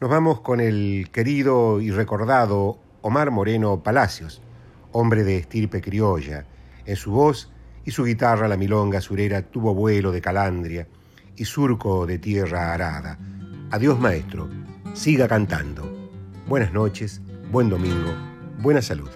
Nos 0.00 0.10
vamos 0.10 0.40
con 0.40 0.60
el 0.60 1.10
querido 1.12 1.80
y 1.80 1.90
recordado 1.90 2.78
Omar 3.02 3.30
Moreno 3.30 3.82
Palacios, 3.82 4.40
hombre 4.92 5.24
de 5.24 5.36
estirpe 5.36 5.82
criolla. 5.82 6.46
En 6.86 6.96
su 6.96 7.10
voz 7.10 7.50
y 7.84 7.90
su 7.90 8.04
guitarra 8.04 8.48
la 8.48 8.56
milonga 8.56 9.00
surera 9.00 9.42
tuvo 9.42 9.74
vuelo 9.74 10.12
de 10.12 10.22
calandria 10.22 10.88
y 11.36 11.44
surco 11.44 12.06
de 12.06 12.18
tierra 12.18 12.72
arada. 12.72 13.18
Adiós 13.70 13.98
maestro, 13.98 14.48
siga 14.94 15.28
cantando. 15.28 15.99
Buenas 16.50 16.72
noches, 16.72 17.20
buen 17.52 17.70
domingo, 17.70 18.12
buena 18.58 18.82
salud. 18.82 19.08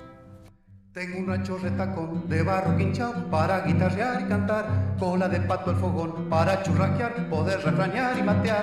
Tengo 0.93 1.19
un 1.19 1.27
rancho 1.27 1.59
retacón 1.59 2.29
de 2.29 2.45
barro 2.45 2.77
quinchao 2.77 3.29
para 3.29 3.65
guitarrear 3.65 4.21
y 4.21 4.27
cantar, 4.27 4.95
cola 5.01 5.29
de 5.29 5.41
pato 5.41 5.73
el 5.73 5.77
fogón 5.79 6.29
para 6.31 6.63
churraquear, 6.63 7.29
poder 7.29 7.61
refranear 7.61 8.17
y 8.17 8.23
matear. 8.23 8.63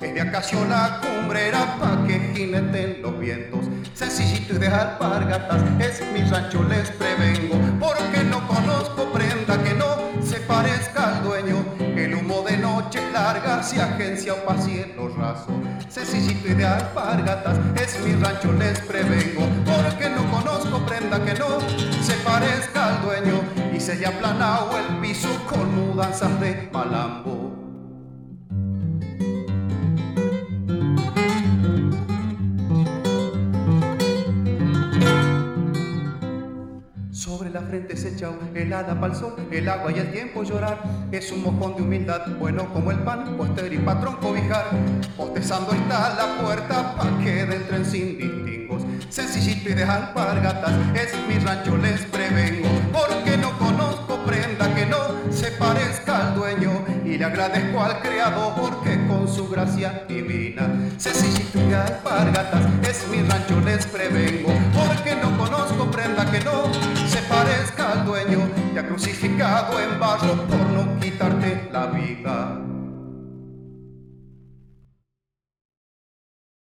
Es 0.00 0.14
de 0.14 0.20
acacio 0.20 0.64
la 0.66 1.00
cumbrera 1.00 1.76
pa' 1.80 2.06
que 2.06 2.32
jineten 2.32 3.02
los 3.02 3.18
vientos, 3.18 3.66
sencillito 3.92 4.54
y 4.54 4.58
de 4.58 4.68
alpargatas, 4.68 5.60
es 5.80 6.00
mi 6.12 6.22
rancho 6.22 6.62
les 6.62 6.92
prevengo, 6.92 7.56
porque 7.80 8.22
no 8.22 8.46
conozco 8.46 9.12
prenda 9.12 9.60
que 9.64 9.74
no 9.74 9.96
se 10.24 10.38
parezca 10.42 11.16
al 11.16 11.24
dueño. 11.24 11.56
El 11.80 12.14
humo 12.14 12.42
de 12.42 12.56
noche 12.56 13.00
larga 13.12 13.64
si 13.64 13.80
agencia 13.80 14.34
o 14.34 14.46
pa' 14.46 14.58
cielo 14.58 15.08
raso, 15.08 15.50
sencillito 15.92 16.48
y 16.48 16.54
de 16.54 16.64
alpargatas, 16.64 17.58
es 17.76 18.00
mi 18.00 18.14
rancho 18.14 18.50
les 18.54 18.80
prevengo, 18.80 19.46
porque 19.66 20.08
no 20.08 20.28
conozco 20.30 20.84
prenda 20.86 21.22
que 21.22 21.34
no 21.34 21.60
se 22.02 22.14
parezca 22.24 22.96
al 22.96 23.02
dueño 23.02 23.42
y 23.74 23.78
se 23.78 23.92
haya 23.92 24.08
aplanado 24.08 24.70
el 24.78 24.96
piso 25.00 25.28
con 25.46 25.74
mudanzas 25.74 26.40
de 26.40 26.68
malambo. 26.72 27.51
Sobre 37.32 37.48
la 37.48 37.62
frente 37.62 37.96
se 37.96 38.10
echó 38.10 38.38
helada 38.54 39.00
pa'l 39.00 39.16
sol, 39.16 39.34
el 39.50 39.66
agua 39.66 39.90
y 39.90 39.98
el 39.98 40.12
tiempo 40.12 40.42
llorar. 40.42 40.82
Es 41.10 41.32
un 41.32 41.42
mojón 41.42 41.74
de 41.76 41.82
humildad, 41.82 42.26
bueno 42.38 42.70
como 42.74 42.90
el 42.90 42.98
pan, 42.98 43.38
poster 43.38 43.72
y 43.72 43.78
patrón 43.78 44.16
cobijar. 44.16 44.66
Bostezando 45.16 45.72
está 45.72 46.14
la 46.14 46.42
puerta 46.42 46.94
pa' 46.94 47.18
que 47.24 47.40
entren 47.40 47.86
sin 47.86 48.18
distingos. 48.18 48.82
Sencillito 49.08 49.70
y 49.70 49.72
de 49.72 49.82
alpargatas, 49.82 50.72
es 50.94 51.16
mi 51.26 51.38
rancho, 51.42 51.74
les 51.78 52.02
prevengo. 52.02 52.68
Porque 52.92 53.38
no 53.38 53.58
conozco 53.58 54.11
prenda 54.42 54.74
que 54.74 54.86
no 54.86 54.96
se 55.30 55.52
parezca 55.52 56.18
al 56.18 56.34
dueño 56.34 56.84
y 57.04 57.16
le 57.16 57.24
agradezco 57.24 57.80
al 57.80 58.00
creador 58.00 58.54
porque 58.60 58.98
con 59.06 59.28
su 59.28 59.48
gracia 59.48 60.04
divina 60.08 60.68
sencillito 60.98 61.60
alpargatas 61.76 62.62
es 62.82 63.06
mi 63.08 63.22
rancho 63.22 63.60
les 63.60 63.86
prevengo 63.86 64.52
porque 64.74 65.14
no 65.14 65.36
conozco 65.38 65.90
prenda 65.90 66.28
que 66.28 66.40
no 66.40 66.64
se 67.06 67.18
parezca 67.22 67.92
al 67.92 68.04
dueño 68.04 68.40
ya 68.74 68.84
crucificado 68.86 69.78
en 69.80 70.00
barro 70.00 70.34
por 70.46 70.66
no 70.70 71.00
quitarte 71.00 71.68
la 71.72 71.86
vida. 71.86 72.71